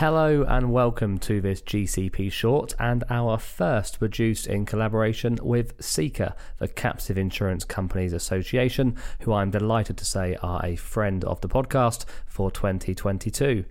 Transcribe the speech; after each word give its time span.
Hello 0.00 0.44
and 0.46 0.74
welcome 0.74 1.16
to 1.20 1.40
this 1.40 1.62
GCP 1.62 2.30
short 2.30 2.74
and 2.78 3.02
our 3.08 3.38
first 3.38 3.98
produced 3.98 4.46
in 4.46 4.66
collaboration 4.66 5.38
with 5.42 5.74
CICA, 5.78 6.34
the 6.58 6.68
Captive 6.68 7.16
Insurance 7.16 7.64
Companies 7.64 8.12
Association, 8.12 8.94
who 9.20 9.32
I'm 9.32 9.50
delighted 9.50 9.96
to 9.96 10.04
say 10.04 10.36
are 10.42 10.60
a 10.62 10.76
friend 10.76 11.24
of 11.24 11.40
the 11.40 11.48
podcast 11.48 12.04
for 12.26 12.50
2022. 12.50 13.64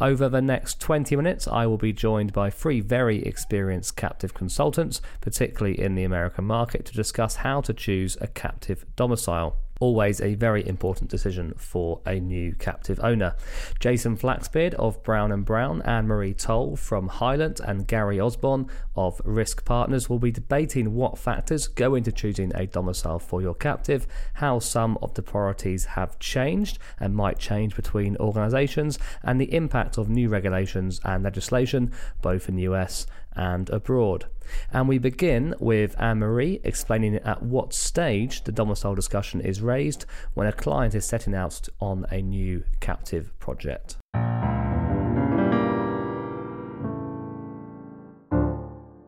Over 0.00 0.28
the 0.28 0.40
next 0.40 0.78
20 0.78 1.16
minutes, 1.16 1.48
I 1.48 1.66
will 1.66 1.78
be 1.78 1.92
joined 1.92 2.32
by 2.32 2.48
three 2.48 2.80
very 2.80 3.20
experienced 3.24 3.96
captive 3.96 4.34
consultants, 4.34 5.00
particularly 5.20 5.80
in 5.80 5.96
the 5.96 6.04
American 6.04 6.44
market, 6.44 6.84
to 6.84 6.94
discuss 6.94 7.34
how 7.34 7.60
to 7.60 7.74
choose 7.74 8.16
a 8.20 8.28
captive 8.28 8.86
domicile 8.94 9.56
always 9.82 10.20
a 10.20 10.36
very 10.36 10.64
important 10.68 11.10
decision 11.10 11.52
for 11.56 12.00
a 12.06 12.20
new 12.20 12.54
captive 12.54 13.00
owner. 13.02 13.34
Jason 13.80 14.16
Flaxbeard 14.16 14.74
of 14.74 15.02
Brown 15.02 15.32
and 15.32 15.44
Brown, 15.44 15.82
Anne 15.82 16.06
Marie 16.06 16.34
Towle 16.34 16.76
from 16.76 17.08
Hylant, 17.08 17.58
and 17.58 17.88
Gary 17.88 18.20
Osborne 18.20 18.68
of 18.94 19.20
Risk 19.24 19.64
Partners 19.64 20.08
will 20.08 20.20
be 20.20 20.30
debating 20.30 20.94
what 20.94 21.18
factors 21.18 21.66
go 21.66 21.96
into 21.96 22.12
choosing 22.12 22.52
a 22.54 22.68
domicile 22.68 23.18
for 23.18 23.42
your 23.42 23.54
captive, 23.54 24.06
how 24.34 24.60
some 24.60 24.96
of 25.02 25.14
the 25.14 25.22
priorities 25.22 25.84
have 25.84 26.16
changed 26.20 26.78
and 27.00 27.16
might 27.16 27.40
change 27.40 27.74
between 27.74 28.16
organisations, 28.18 29.00
and 29.24 29.40
the 29.40 29.52
impact 29.52 29.98
of 29.98 30.08
new 30.08 30.28
regulations 30.28 31.00
and 31.04 31.24
legislation 31.24 31.90
both 32.20 32.48
in 32.48 32.54
the 32.54 32.62
US 32.62 33.04
and 33.36 33.70
abroad. 33.70 34.26
And 34.72 34.88
we 34.88 34.98
begin 34.98 35.54
with 35.60 35.94
Anne 36.00 36.18
Marie 36.18 36.60
explaining 36.64 37.16
at 37.16 37.42
what 37.42 37.72
stage 37.72 38.44
the 38.44 38.52
domicile 38.52 38.94
discussion 38.94 39.40
is 39.40 39.60
raised 39.60 40.04
when 40.34 40.46
a 40.46 40.52
client 40.52 40.94
is 40.94 41.04
setting 41.04 41.34
out 41.34 41.68
on 41.80 42.06
a 42.10 42.20
new 42.20 42.64
captive 42.80 43.38
project. 43.38 43.96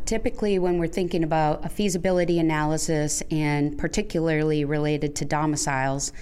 Typically, 0.05 0.59
when 0.59 0.79
we're 0.79 0.87
thinking 0.87 1.25
about 1.25 1.65
a 1.65 1.69
feasibility 1.69 2.39
analysis 2.39 3.23
and 3.31 3.79
particularly 3.79 4.65
related 4.65 5.17
to 5.17 5.25
domiciles, 5.25 6.13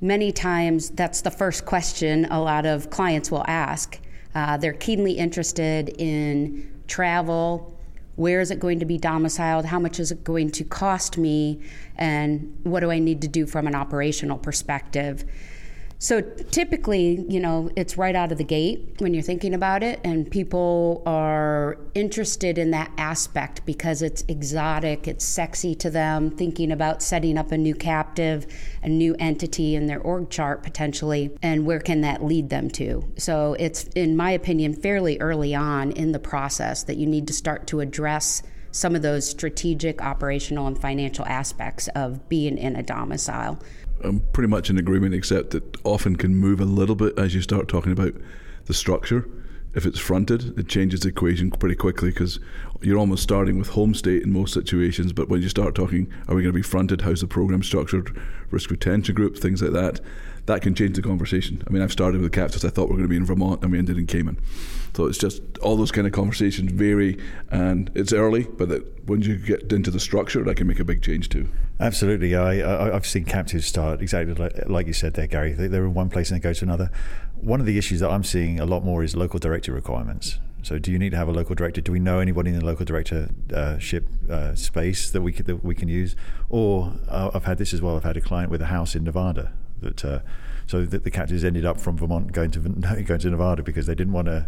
many 0.00 0.30
times 0.30 0.90
that's 0.90 1.22
the 1.22 1.30
first 1.30 1.64
question 1.64 2.26
a 2.26 2.40
lot 2.40 2.66
of 2.66 2.90
clients 2.90 3.30
will 3.30 3.44
ask. 3.48 3.98
Uh, 4.34 4.56
they're 4.56 4.72
keenly 4.72 5.12
interested 5.12 5.88
in 5.98 6.82
travel, 6.86 7.76
where 8.16 8.40
is 8.40 8.50
it 8.50 8.58
going 8.58 8.80
to 8.80 8.84
be 8.84 8.98
domiciled, 8.98 9.64
how 9.64 9.78
much 9.78 10.00
is 10.00 10.10
it 10.10 10.24
going 10.24 10.50
to 10.50 10.64
cost 10.64 11.16
me, 11.18 11.60
and 11.96 12.58
what 12.64 12.80
do 12.80 12.90
I 12.90 12.98
need 12.98 13.22
to 13.22 13.28
do 13.28 13.46
from 13.46 13.66
an 13.66 13.74
operational 13.74 14.38
perspective. 14.38 15.24
So 16.00 16.20
typically, 16.20 17.24
you 17.28 17.40
know, 17.40 17.70
it's 17.74 17.98
right 17.98 18.14
out 18.14 18.30
of 18.30 18.38
the 18.38 18.44
gate 18.44 18.94
when 18.98 19.14
you're 19.14 19.22
thinking 19.22 19.52
about 19.52 19.82
it, 19.82 19.98
and 20.04 20.30
people 20.30 21.02
are 21.06 21.76
interested 21.94 22.56
in 22.56 22.70
that 22.70 22.92
aspect 22.98 23.66
because 23.66 24.00
it's 24.00 24.22
exotic, 24.28 25.08
it's 25.08 25.24
sexy 25.24 25.74
to 25.74 25.90
them, 25.90 26.30
thinking 26.30 26.70
about 26.70 27.02
setting 27.02 27.36
up 27.36 27.50
a 27.50 27.58
new 27.58 27.74
captive, 27.74 28.46
a 28.84 28.88
new 28.88 29.16
entity 29.18 29.74
in 29.74 29.86
their 29.86 30.00
org 30.00 30.30
chart 30.30 30.62
potentially, 30.62 31.36
and 31.42 31.66
where 31.66 31.80
can 31.80 32.02
that 32.02 32.24
lead 32.24 32.48
them 32.48 32.70
to. 32.70 33.04
So 33.16 33.56
it's, 33.58 33.84
in 33.96 34.16
my 34.16 34.30
opinion, 34.30 34.74
fairly 34.74 35.18
early 35.18 35.52
on 35.52 35.90
in 35.92 36.12
the 36.12 36.20
process 36.20 36.84
that 36.84 36.96
you 36.96 37.06
need 37.06 37.26
to 37.26 37.32
start 37.32 37.66
to 37.68 37.80
address 37.80 38.44
some 38.70 38.94
of 38.94 39.02
those 39.02 39.28
strategic, 39.28 40.00
operational, 40.00 40.68
and 40.68 40.80
financial 40.80 41.24
aspects 41.26 41.88
of 41.96 42.28
being 42.28 42.56
in 42.56 42.76
a 42.76 42.82
domicile. 42.84 43.58
I'm 44.02 44.20
pretty 44.32 44.48
much 44.48 44.70
in 44.70 44.78
agreement, 44.78 45.14
except 45.14 45.50
that 45.50 45.76
often 45.84 46.16
can 46.16 46.34
move 46.34 46.60
a 46.60 46.64
little 46.64 46.94
bit 46.94 47.18
as 47.18 47.34
you 47.34 47.42
start 47.42 47.68
talking 47.68 47.92
about 47.92 48.14
the 48.66 48.74
structure. 48.74 49.28
If 49.74 49.86
it's 49.86 49.98
fronted, 49.98 50.58
it 50.58 50.68
changes 50.68 51.00
the 51.00 51.08
equation 51.08 51.50
pretty 51.50 51.74
quickly 51.74 52.10
because 52.10 52.40
you're 52.80 52.98
almost 52.98 53.22
starting 53.22 53.58
with 53.58 53.68
home 53.68 53.94
state 53.94 54.22
in 54.22 54.32
most 54.32 54.54
situations. 54.54 55.12
But 55.12 55.28
when 55.28 55.42
you 55.42 55.48
start 55.48 55.74
talking, 55.74 56.12
are 56.28 56.34
we 56.34 56.42
going 56.42 56.52
to 56.52 56.58
be 56.58 56.62
fronted? 56.62 57.02
How's 57.02 57.20
the 57.20 57.26
program 57.26 57.62
structured? 57.62 58.16
Risk 58.50 58.70
retention 58.70 59.14
group, 59.14 59.36
things 59.36 59.62
like 59.62 59.72
that 59.72 60.00
that 60.48 60.62
can 60.62 60.74
change 60.74 60.96
the 60.96 61.02
conversation. 61.02 61.62
I 61.66 61.70
mean, 61.70 61.82
I've 61.82 61.92
started 61.92 62.20
with 62.20 62.32
the 62.32 62.40
Captives. 62.40 62.64
I 62.64 62.70
thought 62.70 62.88
we 62.88 62.94
were 62.94 62.96
going 62.96 63.08
to 63.08 63.08
be 63.08 63.16
in 63.16 63.24
Vermont, 63.24 63.62
and 63.62 63.70
we 63.70 63.78
ended 63.78 63.98
in 63.98 64.06
Cayman. 64.06 64.38
So 64.96 65.06
it's 65.06 65.18
just 65.18 65.42
all 65.58 65.76
those 65.76 65.92
kind 65.92 66.06
of 66.06 66.12
conversations 66.12 66.72
vary, 66.72 67.18
and 67.50 67.90
it's 67.94 68.12
early, 68.12 68.44
but 68.44 68.70
that 68.70 69.06
when 69.06 69.20
you 69.20 69.36
get 69.36 69.70
into 69.70 69.90
the 69.90 70.00
structure, 70.00 70.42
that 70.42 70.56
can 70.56 70.66
make 70.66 70.80
a 70.80 70.84
big 70.84 71.02
change 71.02 71.28
too. 71.28 71.48
Absolutely, 71.78 72.34
I, 72.34 72.86
I 72.88 72.92
have 72.92 73.06
seen 73.06 73.24
captives 73.24 73.66
start 73.66 74.00
exactly 74.00 74.34
like, 74.34 74.68
like 74.68 74.86
you 74.86 74.94
said 74.94 75.14
there, 75.14 75.26
Gary. 75.26 75.52
They, 75.52 75.68
they're 75.68 75.84
in 75.84 75.94
one 75.94 76.08
place 76.08 76.30
and 76.30 76.40
they 76.40 76.42
go 76.42 76.54
to 76.54 76.64
another. 76.64 76.90
One 77.36 77.60
of 77.60 77.66
the 77.66 77.78
issues 77.78 78.00
that 78.00 78.10
I'm 78.10 78.24
seeing 78.24 78.58
a 78.58 78.66
lot 78.66 78.82
more 78.82 79.04
is 79.04 79.14
local 79.14 79.38
director 79.38 79.72
requirements. 79.72 80.38
So, 80.62 80.78
do 80.78 80.90
you 80.90 80.98
need 80.98 81.10
to 81.10 81.16
have 81.16 81.28
a 81.28 81.32
local 81.32 81.54
director? 81.54 81.80
Do 81.80 81.92
we 81.92 82.00
know 82.00 82.18
anybody 82.18 82.50
in 82.50 82.58
the 82.58 82.64
local 82.64 82.84
directorship 82.84 84.08
uh, 84.28 84.32
uh, 84.32 84.54
space 84.54 85.10
that 85.10 85.22
we 85.22 85.32
could, 85.32 85.46
that 85.46 85.64
we 85.64 85.74
can 85.74 85.88
use? 85.88 86.16
Or 86.48 86.94
uh, 87.08 87.30
I've 87.32 87.44
had 87.44 87.58
this 87.58 87.72
as 87.72 87.80
well. 87.80 87.96
I've 87.96 88.04
had 88.04 88.16
a 88.16 88.20
client 88.20 88.50
with 88.50 88.60
a 88.62 88.66
house 88.66 88.94
in 88.94 89.04
Nevada 89.04 89.52
that 89.80 90.04
uh, 90.04 90.20
so 90.66 90.84
the, 90.84 90.98
the 90.98 91.10
captives 91.10 91.44
ended 91.44 91.64
up 91.64 91.80
from 91.80 91.96
Vermont 91.96 92.32
going 92.32 92.50
to 92.52 92.60
going 93.04 93.20
to 93.20 93.30
Nevada 93.30 93.62
because 93.62 93.86
they 93.86 93.94
didn't 93.94 94.12
want 94.12 94.26
to, 94.26 94.46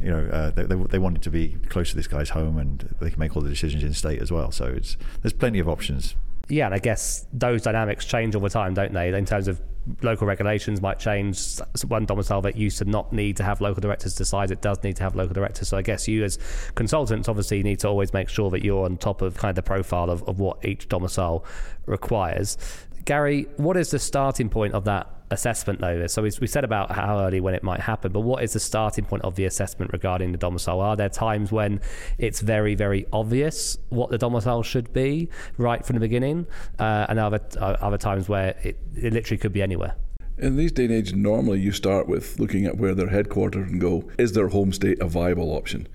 you 0.00 0.10
know, 0.10 0.28
uh, 0.30 0.50
they, 0.50 0.64
they, 0.64 0.74
they, 0.74 0.98
wanted 0.98 1.22
to 1.22 1.30
be 1.30 1.56
close 1.68 1.90
to 1.90 1.96
this 1.96 2.06
guy's 2.06 2.30
home 2.30 2.58
and 2.58 2.94
they 3.00 3.10
can 3.10 3.18
make 3.18 3.34
all 3.36 3.42
the 3.42 3.48
decisions 3.48 3.82
in 3.82 3.94
state 3.94 4.20
as 4.20 4.30
well. 4.30 4.50
So 4.50 4.66
it's 4.66 4.96
there's 5.22 5.32
plenty 5.32 5.58
of 5.58 5.68
options. 5.68 6.14
Yeah, 6.48 6.66
and 6.66 6.74
I 6.74 6.78
guess 6.78 7.26
those 7.32 7.62
dynamics 7.62 8.04
change 8.04 8.34
all 8.34 8.42
the 8.42 8.50
time, 8.50 8.74
don't 8.74 8.92
they? 8.92 9.12
In 9.14 9.24
terms 9.24 9.48
of 9.48 9.60
local 10.02 10.26
regulations 10.26 10.80
might 10.80 10.98
change. 10.98 11.58
One 11.86 12.04
domicile 12.04 12.42
that 12.42 12.56
used 12.56 12.78
to 12.78 12.84
not 12.84 13.12
need 13.12 13.36
to 13.38 13.44
have 13.44 13.60
local 13.60 13.80
directors 13.80 14.14
decides 14.14 14.52
it 14.52 14.60
does 14.60 14.82
need 14.82 14.96
to 14.96 15.02
have 15.02 15.16
local 15.16 15.34
directors. 15.34 15.68
So 15.68 15.76
I 15.76 15.82
guess 15.82 16.06
you 16.06 16.24
as 16.24 16.38
consultants 16.74 17.28
obviously 17.28 17.62
need 17.62 17.80
to 17.80 17.88
always 17.88 18.12
make 18.12 18.28
sure 18.28 18.50
that 18.50 18.64
you're 18.64 18.84
on 18.84 18.96
top 18.96 19.22
of 19.22 19.36
kind 19.36 19.50
of 19.50 19.56
the 19.56 19.62
profile 19.62 20.10
of, 20.10 20.22
of 20.28 20.38
what 20.38 20.64
each 20.64 20.88
domicile 20.88 21.44
requires. 21.86 22.56
Gary, 23.04 23.48
what 23.56 23.76
is 23.76 23.90
the 23.90 23.98
starting 23.98 24.48
point 24.48 24.74
of 24.74 24.84
that 24.84 25.21
assessment 25.32 25.80
though? 25.80 26.06
So 26.06 26.22
we, 26.22 26.46
said 26.46 26.64
about 26.64 26.92
how 26.92 27.18
early 27.20 27.40
when 27.40 27.54
it 27.54 27.62
might 27.62 27.80
happen, 27.80 28.12
but 28.12 28.20
what 28.20 28.42
is 28.42 28.52
the 28.52 28.60
starting 28.60 29.04
point 29.04 29.22
of 29.24 29.34
the 29.36 29.44
assessment 29.44 29.92
regarding 29.92 30.32
the 30.32 30.38
domicile? 30.38 30.80
Are 30.80 30.96
there 30.96 31.08
times 31.08 31.50
when 31.50 31.80
it's 32.18 32.40
very, 32.40 32.74
very 32.74 33.06
obvious 33.12 33.78
what 33.88 34.10
the 34.10 34.18
domicile 34.18 34.62
should 34.62 34.92
be 34.92 35.28
right 35.56 35.84
from 35.84 35.94
the 35.94 36.00
beginning, 36.00 36.46
uh, 36.78 37.06
and 37.08 37.18
other 37.18 37.40
uh, 37.58 37.76
other 37.80 37.98
times 37.98 38.28
where 38.28 38.56
it, 38.62 38.78
it 38.96 39.12
literally 39.12 39.38
could 39.38 39.52
be 39.52 39.62
anywhere? 39.62 39.94
In 40.38 40.56
these 40.56 40.72
day 40.72 40.86
and 40.86 40.94
age, 40.94 41.12
normally 41.12 41.60
you 41.60 41.72
start 41.72 42.08
with 42.08 42.38
looking 42.38 42.66
at 42.66 42.76
where 42.76 42.94
they're 42.94 43.08
headquartered 43.08 43.68
and 43.68 43.80
go, 43.80 44.10
is 44.18 44.32
their 44.32 44.48
home 44.48 44.72
state 44.72 44.98
a 45.00 45.06
viable 45.06 45.54
option? 45.54 45.86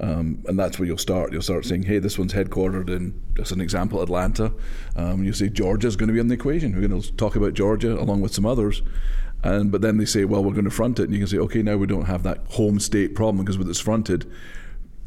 Um, 0.00 0.42
and 0.46 0.58
that's 0.58 0.78
where 0.78 0.86
you'll 0.86 0.98
start. 0.98 1.32
You'll 1.32 1.42
start 1.42 1.66
saying, 1.66 1.82
hey, 1.82 1.98
this 1.98 2.18
one's 2.18 2.32
headquartered 2.32 2.88
in, 2.88 3.20
just 3.36 3.52
an 3.52 3.60
example, 3.60 4.00
Atlanta. 4.00 4.52
Um, 4.96 5.22
you 5.22 5.34
say 5.34 5.50
Georgia's 5.50 5.94
going 5.94 6.08
to 6.08 6.14
be 6.14 6.20
in 6.20 6.28
the 6.28 6.34
equation. 6.34 6.74
We're 6.74 6.88
going 6.88 7.00
to 7.00 7.12
talk 7.12 7.36
about 7.36 7.52
Georgia 7.52 8.00
along 8.00 8.22
with 8.22 8.32
some 8.34 8.46
others. 8.46 8.82
And 9.42 9.70
but 9.70 9.82
then 9.82 9.98
they 9.98 10.06
say, 10.06 10.24
well, 10.24 10.42
we're 10.42 10.52
going 10.52 10.64
to 10.64 10.70
front 10.70 10.98
it, 10.98 11.04
and 11.04 11.12
you 11.12 11.18
can 11.18 11.28
say, 11.28 11.38
okay, 11.38 11.62
now 11.62 11.76
we 11.76 11.86
don't 11.86 12.06
have 12.06 12.22
that 12.24 12.38
home 12.50 12.78
state 12.78 13.14
problem 13.14 13.44
because 13.44 13.56
with 13.56 13.68
it's 13.70 13.80
fronted, 13.80 14.30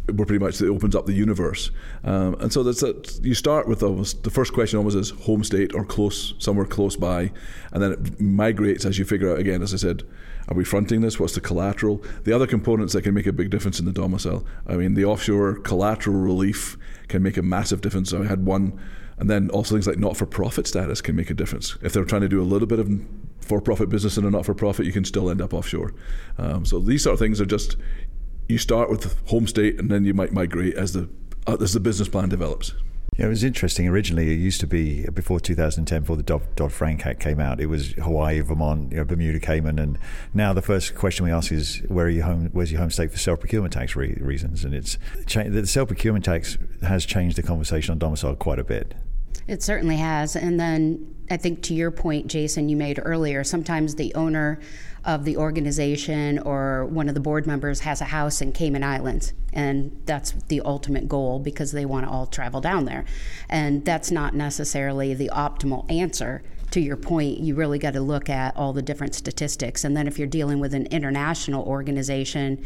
we're 0.08 0.26
pretty 0.26 0.44
much 0.44 0.60
it 0.60 0.70
opens 0.70 0.96
up 0.96 1.06
the 1.06 1.14
universe. 1.14 1.72
Um, 2.04 2.36
and 2.40 2.52
so 2.52 2.64
that's 2.64 2.82
that. 2.82 3.20
You 3.24 3.36
start 3.36 3.68
with 3.68 3.84
almost 3.84 4.24
the 4.24 4.32
first 4.32 4.54
question 4.54 4.78
almost 4.78 4.96
is 4.96 5.12
home 5.12 5.44
state 5.44 5.74
or 5.76 5.86
close 5.86 6.34
somewhere 6.40 6.66
close 6.66 6.96
by, 6.96 7.32
and 7.72 7.82
then 7.82 7.92
it 7.92 8.20
migrates 8.20 8.86
as 8.86 8.98
you 8.98 9.06
figure 9.06 9.32
out 9.32 9.40
again, 9.40 9.62
as 9.62 9.74
I 9.74 9.78
said 9.78 10.04
are 10.48 10.56
we 10.56 10.64
fronting 10.64 11.02
this? 11.02 11.20
What's 11.20 11.36
the 11.36 11.42
collateral? 11.42 12.04
The 12.24 12.34
other 12.34 12.48
components 12.48 12.94
that 12.94 13.04
can 13.04 13.14
make 13.14 13.28
a 13.28 13.34
big 13.34 13.50
difference 13.50 13.80
in 13.80 13.86
the 13.86 13.92
domicile. 13.92 14.46
I 14.68 14.76
mean, 14.76 14.94
the 14.94 15.06
offshore 15.06 15.56
collateral 15.60 16.18
relief 16.18 16.78
can 17.08 17.24
make 17.24 17.38
a 17.38 17.42
massive 17.42 17.82
difference. 17.82 18.10
So 18.10 18.24
I 18.24 18.26
had 18.26 18.46
one, 18.46 18.80
and 19.18 19.30
then 19.30 19.50
also 19.50 19.76
things 19.76 19.88
like 19.88 19.98
not 19.98 20.18
for 20.18 20.26
profit 20.26 20.68
status 20.68 21.02
can 21.02 21.16
make 21.16 21.30
a 21.30 21.34
difference. 21.34 21.78
If 21.82 21.94
they're 21.94 22.06
trying 22.06 22.22
to 22.22 22.30
do 22.30 22.42
a 22.42 22.44
little 22.44 22.68
bit 22.68 22.80
of 22.80 22.90
for 23.42 23.62
profit 23.62 23.90
business 23.90 24.18
in 24.18 24.26
a 24.26 24.32
not 24.32 24.46
for 24.46 24.54
profit, 24.54 24.86
you 24.86 24.92
can 24.92 25.06
still 25.06 25.30
end 25.30 25.42
up 25.42 25.54
offshore. 25.54 25.94
Um, 26.38 26.66
so 26.66 26.80
these 26.80 27.04
sort 27.04 27.14
of 27.14 27.20
things 27.20 27.42
are 27.42 27.46
just 27.46 27.78
you 28.48 28.58
start 28.58 28.90
with 28.90 29.18
home 29.28 29.48
state 29.48 29.80
and 29.80 29.90
then 29.90 30.06
you 30.06 30.14
might 30.14 30.32
migrate 30.32 30.76
as 30.76 30.94
the 30.94 31.10
uh, 31.48 31.58
as 31.60 31.74
the 31.74 31.80
business 31.80 32.08
plan 32.08 32.30
develops. 32.30 32.74
Yeah, 33.18 33.28
it 33.28 33.30
was 33.30 33.44
interesting. 33.44 33.88
Originally, 33.88 34.32
it 34.32 34.40
used 34.40 34.60
to 34.62 34.68
be 34.68 35.06
uh, 35.08 35.12
before 35.12 35.40
2010, 35.40 36.02
before 36.02 36.16
the 36.16 36.24
Dodd 36.24 36.72
Frank 36.72 37.06
Act 37.06 37.20
came 37.20 37.40
out. 37.40 37.60
It 37.60 37.68
was 37.68 37.92
Hawaii, 37.92 38.40
Vermont, 38.42 38.92
you 38.92 38.98
know, 38.98 39.04
Bermuda, 39.04 39.40
Cayman, 39.40 39.78
and 39.78 40.00
now 40.34 40.52
the 40.54 40.64
first 40.64 40.96
question 40.96 41.26
we 41.26 41.32
ask 41.32 41.52
is 41.52 41.84
where 41.88 42.08
are 42.08 42.10
you 42.10 42.24
home? 42.24 42.50
Where's 42.54 42.72
your 42.72 42.82
home 42.82 42.90
state 42.90 43.12
for 43.12 43.20
self 43.20 43.40
procurement 43.40 43.74
tax 43.74 43.96
re- 43.96 44.18
reasons? 44.20 44.66
And 44.66 44.74
it's 44.74 44.98
the 45.28 45.68
self 45.68 45.90
procurement 45.90 46.26
tax 46.26 46.58
has 46.82 47.06
changed 47.06 47.38
the 47.38 47.44
conversation 47.44 47.92
on 47.92 48.00
domicile 48.00 48.36
quite 48.36 48.60
a 48.60 48.64
bit. 48.64 48.96
It 49.48 49.62
certainly 49.62 49.98
has. 49.98 50.36
And 50.36 50.60
then 50.60 51.16
I 51.30 51.38
think 51.38 51.62
to 51.64 51.74
your 51.74 51.92
point, 51.92 52.28
Jason, 52.28 52.70
you 52.70 52.78
made 52.78 53.00
earlier, 53.04 53.44
sometimes 53.44 53.96
the 53.96 54.14
owner 54.16 54.60
of 55.06 55.26
the 55.26 55.36
organization 55.38 56.40
or 56.40 56.86
one 56.86 57.10
of 57.10 57.14
the 57.14 57.20
board 57.20 57.46
members 57.46 57.82
has 57.82 58.00
a 58.00 58.06
house 58.06 58.42
in 58.42 58.52
Cayman 58.52 58.84
Islands. 58.84 59.34
And 59.52 60.02
that's 60.06 60.32
the 60.48 60.62
ultimate 60.62 61.10
goal 61.10 61.40
because 61.40 61.72
they 61.72 61.86
want 61.86 62.06
to 62.06 62.12
all 62.12 62.26
travel 62.26 62.62
down 62.62 62.86
there. 62.86 63.06
And 63.50 63.84
that's 63.84 64.12
not 64.12 64.34
necessarily 64.34 65.14
the 65.14 65.30
optimal 65.34 65.90
answer. 65.92 66.42
To 66.72 66.80
your 66.80 66.98
point, 66.98 67.40
you 67.40 67.54
really 67.54 67.80
got 67.80 67.94
to 67.94 68.02
look 68.02 68.30
at 68.30 68.56
all 68.56 68.74
the 68.74 68.82
different 68.82 69.14
statistics. 69.14 69.84
And 69.84 69.96
then 69.96 70.08
if 70.08 70.18
you're 70.18 70.28
dealing 70.28 70.60
with 70.60 70.74
an 70.74 70.88
international 70.88 71.64
organization, 71.66 72.64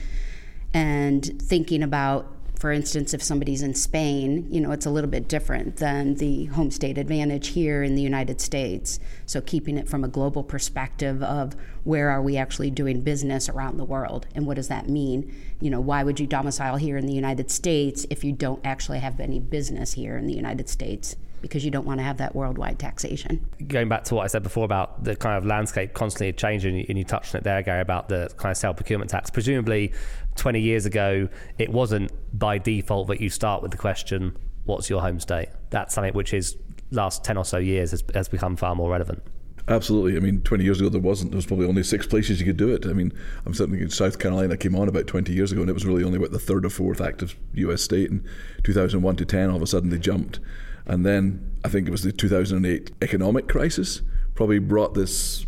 and 0.73 1.41
thinking 1.41 1.81
about 1.81 2.36
for 2.59 2.71
instance, 2.71 3.13
if 3.13 3.21
somebody's 3.21 3.61
in 3.61 3.75
Spain, 3.75 4.47
you 4.49 4.59
know, 4.59 4.71
it's 4.71 4.87
a 4.87 4.89
little 4.89 5.09
bit 5.09 5.27
different 5.27 5.77
than 5.77 6.15
the 6.15 6.45
home 6.45 6.71
state 6.71 6.97
advantage 6.97 7.49
here 7.49 7.83
in 7.83 7.93
the 7.93 8.01
United 8.01 8.41
States. 8.41 8.99
So 9.27 9.41
keeping 9.41 9.77
it 9.77 9.87
from 9.87 10.03
a 10.03 10.07
global 10.07 10.43
perspective 10.43 11.21
of 11.21 11.55
where 11.83 12.09
are 12.09 12.21
we 12.21 12.35
actually 12.35 12.71
doing 12.71 13.01
business 13.01 13.47
around 13.47 13.77
the 13.77 13.85
world 13.85 14.25
and 14.33 14.47
what 14.47 14.55
does 14.55 14.69
that 14.69 14.89
mean? 14.89 15.33
You 15.61 15.69
know, 15.69 15.79
why 15.79 16.03
would 16.03 16.19
you 16.19 16.25
domicile 16.25 16.77
here 16.77 16.97
in 16.97 17.05
the 17.05 17.13
United 17.13 17.51
States 17.51 18.07
if 18.09 18.23
you 18.23 18.31
don't 18.31 18.65
actually 18.65 18.99
have 18.99 19.19
any 19.19 19.39
business 19.39 19.93
here 19.93 20.17
in 20.17 20.25
the 20.25 20.33
United 20.33 20.67
States? 20.67 21.15
Because 21.41 21.63
you 21.63 21.71
don't 21.71 21.85
want 21.85 21.99
to 21.99 22.03
have 22.03 22.17
that 22.17 22.35
worldwide 22.35 22.79
taxation. 22.79 23.47
Going 23.67 23.89
back 23.89 24.03
to 24.05 24.15
what 24.15 24.23
I 24.23 24.27
said 24.27 24.43
before 24.43 24.65
about 24.65 25.03
the 25.03 25.15
kind 25.15 25.37
of 25.37 25.45
landscape 25.45 25.93
constantly 25.93 26.33
changing, 26.33 26.85
and 26.87 26.97
you 26.97 27.03
touched 27.03 27.35
on 27.35 27.39
it 27.39 27.43
there, 27.43 27.61
Gary, 27.61 27.81
about 27.81 28.09
the 28.09 28.29
kind 28.37 28.51
of 28.51 28.57
self 28.57 28.75
procurement 28.75 29.09
tax. 29.09 29.29
Presumably, 29.29 29.93
20 30.35 30.59
years 30.59 30.85
ago, 30.85 31.29
it 31.57 31.71
wasn't 31.71 32.11
by 32.37 32.57
default 32.57 33.07
that 33.07 33.21
you 33.21 33.29
start 33.29 33.61
with 33.61 33.71
the 33.71 33.77
question, 33.77 34.37
What's 34.67 34.89
your 34.89 34.99
home 34.99 35.19
state? 35.21 35.47
That's 35.69 35.95
something 35.95 36.13
which 36.13 36.33
is 36.33 36.57
last 36.91 37.23
10 37.23 37.37
or 37.37 37.45
so 37.45 37.57
years 37.57 37.91
has, 37.91 38.03
has 38.13 38.27
become 38.27 38.57
far 38.57 38.75
more 38.75 38.89
relevant. 38.89 39.23
Absolutely. 39.69 40.17
I 40.17 40.19
mean, 40.19 40.41
20 40.41 40.63
years 40.63 40.81
ago 40.81 40.89
there 40.89 41.01
wasn't. 41.01 41.31
There 41.31 41.37
was 41.37 41.45
probably 41.45 41.67
only 41.67 41.83
six 41.83 42.05
places 42.05 42.41
you 42.41 42.45
could 42.45 42.57
do 42.57 42.73
it. 42.73 42.85
I 42.85 42.91
mean, 42.91 43.13
I'm 43.45 43.53
certainly 43.53 43.81
in 43.81 43.89
South 43.89 44.19
Carolina 44.19 44.57
came 44.57 44.75
on 44.75 44.89
about 44.89 45.07
20 45.07 45.31
years 45.31 45.53
ago, 45.53 45.61
and 45.61 45.69
it 45.69 45.73
was 45.73 45.85
really 45.85 46.03
only 46.03 46.17
about 46.17 46.31
the 46.31 46.39
third 46.39 46.65
or 46.65 46.69
fourth 46.69 46.99
active 46.99 47.37
U.S. 47.53 47.81
state. 47.81 48.09
In 48.09 48.27
2001 48.63 49.15
to 49.17 49.25
10, 49.25 49.49
all 49.49 49.55
of 49.55 49.61
a 49.61 49.67
sudden 49.67 49.89
they 49.89 49.97
jumped. 49.97 50.39
And 50.87 51.05
then 51.05 51.51
I 51.63 51.69
think 51.69 51.87
it 51.87 51.91
was 51.91 52.01
the 52.01 52.11
2008 52.11 52.91
economic 53.01 53.47
crisis 53.47 54.01
probably 54.35 54.59
brought 54.59 54.93
this 54.93 55.45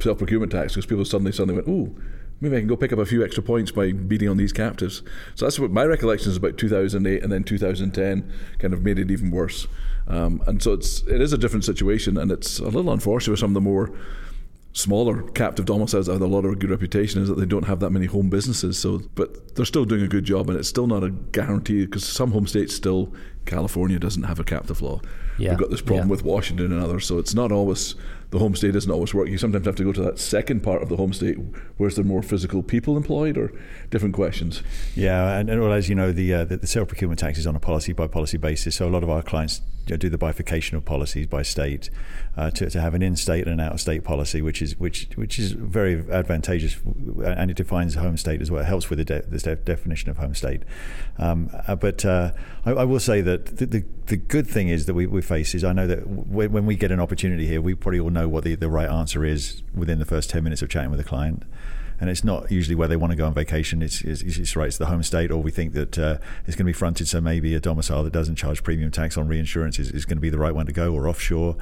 self 0.00 0.18
procurement 0.18 0.52
tax 0.52 0.72
because 0.72 0.86
people 0.86 1.04
suddenly 1.04 1.32
suddenly 1.32 1.60
went, 1.60 1.68
oh, 1.68 1.94
maybe 2.40 2.56
I 2.56 2.60
can 2.60 2.68
go 2.68 2.76
pick 2.76 2.92
up 2.92 2.98
a 2.98 3.06
few 3.06 3.24
extra 3.24 3.42
points 3.42 3.72
by 3.72 3.92
beating 3.92 4.28
on 4.28 4.36
these 4.36 4.52
captives. 4.52 5.02
So 5.34 5.46
that's 5.46 5.58
what 5.58 5.70
my 5.70 5.84
recollection 5.84 6.30
is 6.30 6.36
about 6.36 6.56
2008 6.56 7.22
and 7.22 7.32
then 7.32 7.44
2010 7.44 8.32
kind 8.58 8.74
of 8.74 8.82
made 8.82 8.98
it 8.98 9.10
even 9.10 9.30
worse. 9.30 9.66
Um, 10.08 10.42
and 10.46 10.62
so 10.62 10.72
it's 10.72 11.02
it 11.02 11.20
is 11.20 11.32
a 11.32 11.38
different 11.38 11.64
situation, 11.64 12.16
and 12.16 12.30
it's 12.30 12.60
a 12.60 12.68
little 12.68 12.92
unfortunate 12.92 13.32
with 13.32 13.40
some 13.40 13.50
of 13.50 13.54
the 13.54 13.60
more 13.60 13.92
smaller 14.76 15.22
captive 15.30 15.64
domiciles 15.64 16.04
that 16.04 16.12
have 16.12 16.20
a 16.20 16.26
lot 16.26 16.44
of 16.44 16.58
good 16.58 16.68
reputation 16.68 17.22
is 17.22 17.28
that 17.30 17.36
they 17.36 17.46
don't 17.46 17.64
have 17.64 17.80
that 17.80 17.88
many 17.88 18.04
home 18.04 18.28
businesses. 18.28 18.78
So, 18.78 19.00
but 19.14 19.56
they're 19.56 19.64
still 19.64 19.86
doing 19.86 20.02
a 20.02 20.08
good 20.08 20.24
job, 20.24 20.50
and 20.50 20.58
it's 20.58 20.68
still 20.68 20.86
not 20.86 21.02
a 21.02 21.10
guarantee 21.10 21.86
because 21.86 22.04
some 22.04 22.32
home 22.32 22.46
states 22.46 22.74
still 22.74 23.10
California 23.46 23.98
doesn't 23.98 24.24
have 24.24 24.38
a 24.38 24.44
captive 24.44 24.82
law. 24.82 25.00
Yeah. 25.38 25.50
We've 25.50 25.60
got 25.60 25.70
this 25.70 25.80
problem 25.80 26.08
yeah. 26.08 26.10
with 26.10 26.24
Washington 26.24 26.72
and 26.72 26.82
others, 26.82 27.06
so 27.06 27.18
it's 27.18 27.34
not 27.34 27.52
always 27.52 27.94
the 28.30 28.38
home 28.38 28.54
state 28.54 28.72
doesn't 28.72 28.90
always 28.90 29.14
work. 29.14 29.28
You 29.28 29.38
sometimes 29.38 29.66
have 29.66 29.76
to 29.76 29.84
go 29.84 29.92
to 29.92 30.02
that 30.02 30.18
second 30.18 30.62
part 30.62 30.82
of 30.82 30.88
the 30.88 30.96
home 30.96 31.12
state 31.12 31.38
where 31.76 31.90
there 31.90 32.04
more 32.04 32.22
physical 32.22 32.62
people 32.62 32.96
employed 32.96 33.38
or 33.38 33.52
different 33.90 34.14
questions. 34.14 34.62
Yeah, 34.94 35.38
and, 35.38 35.48
and 35.48 35.60
well, 35.60 35.72
as 35.72 35.88
you 35.88 35.94
know, 35.94 36.12
the, 36.12 36.34
uh, 36.34 36.44
the, 36.44 36.56
the 36.56 36.66
self 36.66 36.88
procurement 36.88 37.20
tax 37.20 37.38
is 37.38 37.46
on 37.46 37.56
a 37.56 37.60
policy 37.60 37.92
by 37.92 38.06
policy 38.06 38.36
basis. 38.36 38.76
So 38.76 38.88
a 38.88 38.90
lot 38.90 39.02
of 39.02 39.10
our 39.10 39.22
clients 39.22 39.62
do 39.86 40.08
the 40.08 40.18
bifurcation 40.18 40.76
of 40.76 40.84
policies 40.84 41.28
by 41.28 41.42
state 41.42 41.90
uh, 42.36 42.50
to, 42.50 42.68
to 42.68 42.80
have 42.80 42.94
an 42.94 43.02
in-state 43.02 43.46
and 43.46 43.52
an 43.52 43.60
out-of-state 43.60 44.02
policy, 44.02 44.42
which 44.42 44.60
is 44.60 44.76
which 44.80 45.08
which 45.14 45.38
is 45.38 45.52
very 45.52 46.04
advantageous, 46.10 46.76
and 47.24 47.50
it 47.50 47.56
defines 47.56 47.94
home 47.94 48.16
state 48.16 48.40
as 48.40 48.50
well. 48.50 48.62
It 48.62 48.66
helps 48.66 48.90
with 48.90 48.98
the, 48.98 49.04
de- 49.04 49.22
the 49.22 49.56
definition 49.56 50.10
of 50.10 50.18
home 50.18 50.34
state. 50.34 50.62
Um, 51.18 51.50
uh, 51.66 51.76
but 51.76 52.04
uh, 52.04 52.32
I, 52.64 52.70
I, 52.72 52.84
will 52.84 53.00
say 53.00 53.20
that 53.20 53.56
the, 53.56 53.66
the, 53.66 53.84
the, 54.06 54.16
good 54.16 54.46
thing 54.46 54.68
is 54.68 54.86
that 54.86 54.94
we, 54.94 55.06
we 55.06 55.22
face 55.22 55.54
is 55.54 55.64
I 55.64 55.72
know 55.72 55.86
that 55.86 56.00
w- 56.00 56.48
when 56.48 56.66
we 56.66 56.76
get 56.76 56.90
an 56.90 57.00
opportunity 57.00 57.46
here, 57.46 57.60
we 57.60 57.74
probably 57.74 58.00
all 58.00 58.10
know 58.10 58.28
what 58.28 58.44
the, 58.44 58.54
the 58.54 58.68
right 58.68 58.88
answer 58.88 59.24
is 59.24 59.62
within 59.74 59.98
the 59.98 60.04
first 60.04 60.30
ten 60.30 60.44
minutes 60.44 60.62
of 60.62 60.68
chatting 60.68 60.90
with 60.90 61.00
a 61.00 61.04
client 61.04 61.42
and 62.00 62.10
it's 62.10 62.24
not 62.24 62.50
usually 62.50 62.74
where 62.74 62.88
they 62.88 62.96
want 62.96 63.10
to 63.12 63.16
go 63.16 63.26
on 63.26 63.34
vacation. 63.34 63.82
It's, 63.82 64.02
it's, 64.02 64.22
it's 64.22 64.56
right, 64.56 64.68
it's 64.68 64.78
the 64.78 64.86
home 64.86 65.02
state, 65.02 65.30
or 65.30 65.38
we 65.38 65.50
think 65.50 65.72
that 65.74 65.98
uh, 65.98 66.18
it's 66.46 66.56
going 66.56 66.64
to 66.64 66.64
be 66.64 66.72
fronted, 66.72 67.08
so 67.08 67.20
maybe 67.20 67.54
a 67.54 67.60
domicile 67.60 68.04
that 68.04 68.12
doesn't 68.12 68.36
charge 68.36 68.62
premium 68.62 68.90
tax 68.90 69.16
on 69.16 69.28
reinsurance 69.28 69.78
is, 69.78 69.90
is 69.90 70.04
going 70.04 70.16
to 70.16 70.22
be 70.22 70.30
the 70.30 70.38
right 70.38 70.54
one 70.54 70.66
to 70.66 70.72
go, 70.72 70.92
or 70.92 71.08
offshore. 71.08 71.56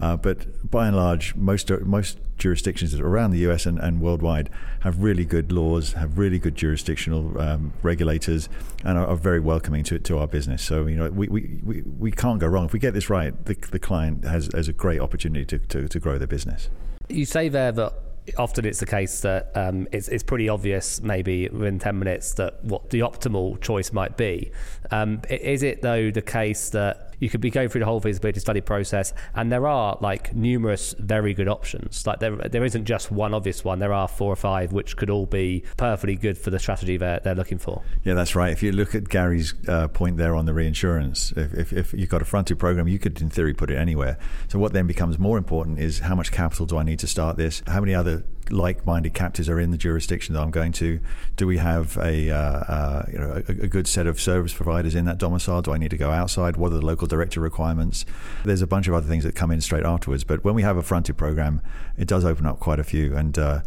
Uh, 0.00 0.16
but 0.16 0.70
by 0.70 0.86
and 0.86 0.96
large, 0.96 1.34
most 1.34 1.70
most 1.82 2.18
jurisdictions 2.38 2.94
around 2.94 3.32
the 3.32 3.50
US 3.50 3.66
and, 3.66 3.78
and 3.78 4.00
worldwide 4.00 4.48
have 4.80 5.02
really 5.02 5.26
good 5.26 5.52
laws, 5.52 5.92
have 5.92 6.16
really 6.16 6.38
good 6.38 6.54
jurisdictional 6.54 7.38
um, 7.38 7.74
regulators, 7.82 8.48
and 8.82 8.96
are, 8.96 9.06
are, 9.06 9.16
very 9.16 9.40
welcoming 9.40 9.84
to 9.84 9.98
to 9.98 10.18
our 10.18 10.26
business. 10.26 10.62
So 10.62 10.86
you 10.86 10.96
know 10.96 11.10
we, 11.10 11.28
we, 11.28 11.60
we, 11.62 11.82
we 11.82 12.10
can't 12.10 12.40
go 12.40 12.46
wrong 12.46 12.64
if 12.64 12.72
we 12.72 12.78
get 12.78 12.94
this 12.94 13.10
right. 13.10 13.44
The, 13.44 13.54
the 13.70 13.78
client 13.78 14.24
has, 14.24 14.48
has 14.54 14.68
a 14.68 14.72
great 14.72 15.00
opportunity 15.00 15.44
to, 15.44 15.58
to, 15.58 15.88
to 15.88 16.00
grow 16.00 16.16
their 16.16 16.26
business. 16.26 16.70
You 17.08 17.26
say 17.26 17.48
there 17.48 17.72
that 17.72 17.92
often 18.38 18.64
it's 18.64 18.80
the 18.80 18.86
case 18.86 19.20
that 19.20 19.50
um, 19.54 19.88
it's, 19.92 20.08
it's 20.08 20.22
pretty 20.22 20.48
obvious, 20.48 21.00
maybe 21.00 21.48
within 21.48 21.78
10 21.78 21.98
minutes, 21.98 22.34
that 22.34 22.62
what 22.64 22.90
the 22.90 23.00
optimal 23.00 23.60
choice 23.60 23.92
might 23.92 24.16
be. 24.16 24.52
Um, 24.90 25.22
is 25.28 25.62
it, 25.62 25.82
though, 25.82 26.10
the 26.10 26.22
case 26.22 26.70
that 26.70 27.09
you 27.20 27.28
could 27.28 27.40
be 27.40 27.50
going 27.50 27.68
through 27.68 27.80
the 27.80 27.86
whole 27.86 28.00
feasibility 28.00 28.40
study 28.40 28.60
process, 28.60 29.12
and 29.34 29.52
there 29.52 29.66
are 29.66 29.96
like 30.00 30.34
numerous 30.34 30.94
very 30.98 31.34
good 31.34 31.48
options. 31.48 32.06
Like 32.06 32.18
there, 32.18 32.36
there 32.36 32.64
isn't 32.64 32.86
just 32.86 33.12
one 33.12 33.34
obvious 33.34 33.62
one. 33.64 33.78
There 33.78 33.92
are 33.92 34.08
four 34.08 34.32
or 34.32 34.36
five 34.36 34.72
which 34.72 34.96
could 34.96 35.10
all 35.10 35.26
be 35.26 35.62
perfectly 35.76 36.16
good 36.16 36.36
for 36.36 36.50
the 36.50 36.58
strategy 36.58 36.96
they're, 36.96 37.20
they're 37.20 37.34
looking 37.34 37.58
for. 37.58 37.82
Yeah, 38.04 38.14
that's 38.14 38.34
right. 38.34 38.52
If 38.52 38.62
you 38.62 38.72
look 38.72 38.94
at 38.94 39.08
Gary's 39.08 39.54
uh, 39.68 39.88
point 39.88 40.16
there 40.16 40.34
on 40.34 40.46
the 40.46 40.54
reinsurance, 40.54 41.32
if, 41.36 41.54
if, 41.54 41.72
if 41.72 41.92
you've 41.92 42.08
got 42.08 42.22
a 42.22 42.24
fronted 42.24 42.58
program, 42.58 42.88
you 42.88 42.98
could, 42.98 43.20
in 43.20 43.30
theory, 43.30 43.54
put 43.54 43.70
it 43.70 43.76
anywhere. 43.76 44.18
So 44.48 44.58
what 44.58 44.72
then 44.72 44.86
becomes 44.86 45.18
more 45.18 45.38
important 45.38 45.78
is 45.78 46.00
how 46.00 46.14
much 46.14 46.32
capital 46.32 46.66
do 46.66 46.78
I 46.78 46.82
need 46.82 46.98
to 47.00 47.06
start 47.06 47.36
this? 47.36 47.62
How 47.66 47.80
many 47.80 47.94
other 47.94 48.24
like-minded 48.52 49.14
captives 49.14 49.48
are 49.48 49.60
in 49.60 49.70
the 49.70 49.76
jurisdiction 49.76 50.34
that 50.34 50.40
I'm 50.40 50.50
going 50.50 50.72
to? 50.72 51.00
Do 51.36 51.46
we 51.46 51.58
have 51.58 51.96
a 51.98 52.30
uh, 52.30 52.36
uh, 52.36 53.06
you 53.10 53.18
know 53.18 53.42
a, 53.48 53.50
a, 53.50 53.68
good 53.68 53.86
set 53.86 54.06
of 54.06 54.20
service 54.20 54.52
providers 54.52 54.94
in 54.94 55.04
that 55.06 55.18
domicile? 55.18 55.62
Do 55.62 55.72
I 55.72 55.78
need 55.78 55.90
to 55.90 55.96
go 55.96 56.10
outside? 56.10 56.56
What 56.56 56.72
are 56.72 56.76
the 56.76 56.86
local 56.86 57.06
director 57.06 57.40
requirements? 57.40 58.04
There's 58.44 58.62
a 58.62 58.66
bunch 58.66 58.88
of 58.88 58.94
other 58.94 59.06
things 59.06 59.24
that 59.24 59.34
come 59.34 59.50
in 59.50 59.60
straight 59.60 59.84
afterwards. 59.84 60.24
But 60.24 60.44
when 60.44 60.54
we 60.54 60.62
have 60.62 60.76
a 60.76 60.82
fronted 60.82 61.16
program, 61.16 61.60
it 61.96 62.08
does 62.08 62.24
open 62.24 62.46
up 62.46 62.60
quite 62.60 62.78
a 62.78 62.84
few 62.84 63.16
and. 63.16 63.38
Uh, 63.38 63.60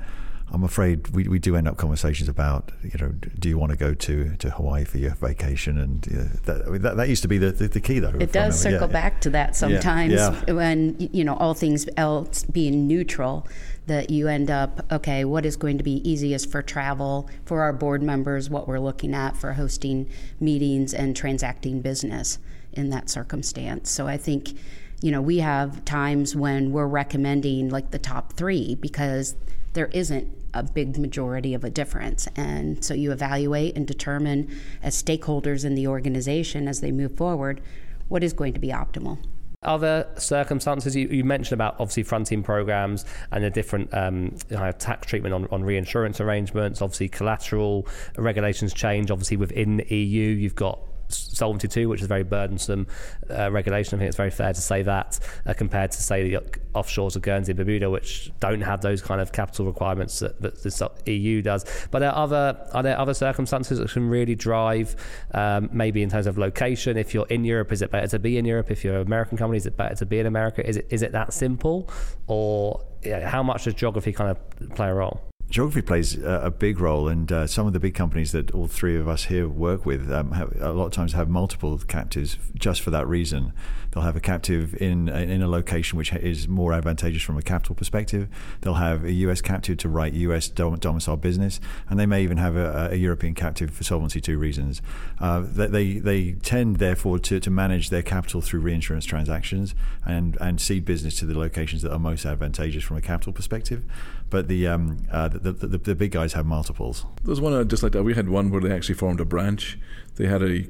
I'm 0.51 0.63
afraid 0.63 1.07
we, 1.09 1.27
we 1.27 1.39
do 1.39 1.55
end 1.55 1.67
up 1.67 1.77
conversations 1.77 2.29
about 2.29 2.71
you 2.83 2.91
know 2.99 3.09
do 3.09 3.49
you 3.49 3.57
want 3.57 3.71
to 3.71 3.77
go 3.77 3.93
to, 3.93 4.35
to 4.35 4.49
Hawaii 4.51 4.85
for 4.85 4.99
your 4.99 5.15
vacation 5.15 5.77
and 5.79 6.03
that, 6.45 6.67
I 6.67 6.69
mean, 6.69 6.81
that, 6.83 6.97
that 6.97 7.09
used 7.09 7.23
to 7.23 7.27
be 7.27 7.37
the, 7.39 7.51
the, 7.51 7.67
the 7.67 7.79
key 7.79 7.99
though. 7.99 8.13
It 8.19 8.31
does 8.31 8.59
circle 8.59 8.87
yeah, 8.87 8.93
back 8.93 9.21
to 9.21 9.29
that 9.31 9.55
sometimes 9.55 10.13
yeah, 10.13 10.43
yeah. 10.47 10.53
when 10.53 10.95
you 10.99 11.23
know 11.23 11.35
all 11.35 11.53
things 11.53 11.87
else 11.97 12.43
being 12.43 12.87
neutral 12.87 13.47
that 13.87 14.09
you 14.09 14.27
end 14.27 14.51
up 14.51 14.85
okay 14.91 15.25
what 15.25 15.45
is 15.45 15.55
going 15.55 15.77
to 15.77 15.83
be 15.83 16.07
easiest 16.09 16.51
for 16.51 16.61
travel 16.61 17.29
for 17.45 17.61
our 17.61 17.73
board 17.73 18.03
members 18.03 18.49
what 18.49 18.67
we're 18.67 18.79
looking 18.79 19.13
at 19.13 19.35
for 19.35 19.53
hosting 19.53 20.09
meetings 20.39 20.93
and 20.93 21.15
transacting 21.15 21.81
business 21.81 22.37
in 22.73 22.89
that 22.91 23.09
circumstance 23.09 23.89
so 23.89 24.07
I 24.07 24.17
think 24.17 24.53
you 25.01 25.11
know 25.11 25.21
we 25.21 25.39
have 25.39 25.83
times 25.83 26.35
when 26.35 26.71
we're 26.71 26.87
recommending 26.87 27.69
like 27.69 27.89
the 27.89 27.99
top 27.99 28.33
three 28.33 28.75
because 28.75 29.35
there 29.73 29.87
isn't 29.87 30.27
a 30.53 30.63
big 30.63 30.97
majority 30.97 31.53
of 31.53 31.63
a 31.63 31.69
difference. 31.69 32.27
And 32.35 32.83
so 32.83 32.93
you 32.93 33.11
evaluate 33.11 33.75
and 33.75 33.87
determine 33.87 34.49
as 34.81 35.01
stakeholders 35.01 35.65
in 35.65 35.75
the 35.75 35.87
organization 35.87 36.67
as 36.67 36.81
they 36.81 36.91
move 36.91 37.15
forward 37.17 37.61
what 38.09 38.23
is 38.23 38.33
going 38.33 38.53
to 38.53 38.59
be 38.59 38.67
optimal. 38.67 39.17
Other 39.63 40.07
circumstances 40.17 40.93
you, 40.95 41.07
you 41.07 41.23
mentioned 41.23 41.53
about 41.53 41.75
obviously 41.79 42.03
fronting 42.03 42.43
programs 42.43 43.05
and 43.31 43.43
the 43.43 43.49
different 43.49 43.93
um, 43.93 44.35
tax 44.77 45.07
treatment 45.07 45.33
on, 45.33 45.47
on 45.51 45.63
reinsurance 45.63 46.19
arrangements. 46.19 46.81
Obviously, 46.81 47.07
collateral 47.07 47.87
regulations 48.17 48.73
change. 48.73 49.09
Obviously, 49.09 49.37
within 49.37 49.77
the 49.77 49.95
EU, 49.95 50.35
you've 50.35 50.55
got 50.55 50.79
Solvency 51.13 51.79
II, 51.79 51.87
which 51.87 52.01
is 52.01 52.05
a 52.05 52.07
very 52.07 52.23
burdensome 52.23 52.87
uh, 53.29 53.51
regulation. 53.51 53.97
I 53.97 53.99
think 53.99 54.07
it's 54.09 54.17
very 54.17 54.31
fair 54.31 54.53
to 54.53 54.61
say 54.61 54.81
that 54.83 55.19
uh, 55.45 55.53
compared 55.53 55.91
to 55.91 56.01
say 56.01 56.29
the 56.29 56.39
offshores 56.73 57.15
of 57.15 57.21
Guernsey 57.21 57.51
and 57.51 57.57
Bermuda, 57.57 57.89
which 57.89 58.31
don't 58.39 58.61
have 58.61 58.81
those 58.81 59.01
kind 59.01 59.21
of 59.21 59.31
capital 59.31 59.65
requirements 59.65 60.19
that, 60.19 60.41
that 60.41 60.61
the 60.63 61.11
EU 61.13 61.41
does. 61.41 61.65
But 61.91 61.99
there 61.99 62.11
are 62.11 62.23
other 62.23 62.67
are 62.73 62.83
there 62.83 62.97
other 62.97 63.13
circumstances 63.13 63.79
that 63.79 63.91
can 63.91 64.09
really 64.09 64.35
drive, 64.35 64.95
um, 65.33 65.69
maybe 65.71 66.03
in 66.03 66.09
terms 66.09 66.27
of 66.27 66.37
location. 66.37 66.97
If 66.97 67.13
you're 67.13 67.27
in 67.27 67.45
Europe, 67.45 67.71
is 67.71 67.81
it 67.81 67.91
better 67.91 68.07
to 68.07 68.19
be 68.19 68.37
in 68.37 68.45
Europe? 68.45 68.71
If 68.71 68.83
you're 68.83 68.95
an 68.95 69.07
American 69.07 69.37
company, 69.37 69.57
is 69.57 69.65
it 69.65 69.77
better 69.77 69.95
to 69.95 70.05
be 70.05 70.19
in 70.19 70.25
America? 70.25 70.67
Is 70.67 70.77
it 70.77 70.87
is 70.89 71.01
it 71.01 71.11
that 71.11 71.33
simple, 71.33 71.89
or 72.27 72.83
how 73.05 73.43
much 73.43 73.65
does 73.65 73.73
geography 73.73 74.13
kind 74.13 74.31
of 74.31 74.69
play 74.75 74.87
a 74.87 74.93
role? 74.93 75.21
Geography 75.49 75.81
plays 75.81 76.17
a, 76.17 76.51
big 76.51 76.79
role, 76.79 77.07
and 77.07 77.31
uh, 77.31 77.47
some 77.47 77.67
of 77.67 77.73
the 77.73 77.79
big 77.79 77.93
companies 77.93 78.31
that 78.31 78.51
all 78.51 78.67
three 78.67 78.97
of 78.97 79.07
us 79.07 79.25
here 79.25 79.47
work 79.47 79.85
with 79.85 80.11
um, 80.11 80.31
have, 80.31 80.53
a 80.59 80.73
lot 80.73 80.87
of 80.87 80.91
times 80.91 81.13
have 81.13 81.29
multiple 81.29 81.77
captives 81.77 82.37
just 82.55 82.81
for 82.81 82.91
that 82.91 83.07
reason. 83.07 83.53
They'll 83.93 84.03
have 84.03 84.15
a 84.15 84.21
captive 84.21 84.75
in 84.81 85.07
in 85.07 85.41
a 85.43 85.47
location 85.47 85.97
which 85.97 86.11
is 86.13 86.47
more 86.47 86.73
advantageous 86.73 87.21
from 87.21 87.37
a 87.37 87.41
capital 87.43 87.75
perspective. 87.75 88.27
They'll 88.61 88.73
have 88.75 89.03
a 89.03 89.11
U.S. 89.11 89.41
captive 89.41 89.77
to 89.77 89.89
write 89.89 90.13
U.S. 90.13 90.49
domicile 90.49 91.17
business, 91.17 91.59
and 91.89 91.99
they 91.99 92.07
may 92.07 92.23
even 92.23 92.37
have 92.37 92.55
a, 92.55 92.89
a 92.91 92.95
European 92.95 93.35
captive 93.35 93.69
for 93.71 93.83
Solvency 93.83 94.21
II 94.27 94.35
reasons. 94.35 94.81
Uh, 95.19 95.43
they 95.45 95.99
they 95.99 96.31
tend 96.33 96.77
therefore 96.77 97.19
to, 97.19 97.39
to 97.39 97.51
manage 97.51 97.89
their 97.89 98.01
capital 98.01 98.41
through 98.41 98.61
reinsurance 98.61 99.05
transactions 99.05 99.75
and 100.05 100.37
and 100.41 100.59
seed 100.59 100.85
business 100.85 101.19
to 101.19 101.25
the 101.25 101.37
locations 101.37 101.83
that 101.83 101.91
are 101.91 101.99
most 101.99 102.25
advantageous 102.25 102.83
from 102.83 102.97
a 102.97 103.01
capital 103.01 103.31
perspective. 103.31 103.83
But 104.31 104.47
the 104.47 104.67
um, 104.67 105.05
uh, 105.11 105.27
the, 105.27 105.51
the, 105.51 105.77
the 105.77 105.95
big 105.95 106.11
guys 106.11 106.33
have 106.33 106.47
multiples. 106.47 107.05
There's 107.23 107.39
one 107.39 107.53
uh, 107.53 107.63
just 107.63 107.83
like 107.83 107.91
that. 107.91 108.01
We 108.01 108.15
had 108.15 108.27
one 108.27 108.49
where 108.49 108.61
they 108.61 108.71
actually 108.71 108.95
formed 108.95 109.19
a 109.19 109.25
branch. 109.25 109.77
They 110.15 110.25
had 110.25 110.41
a 110.41 110.67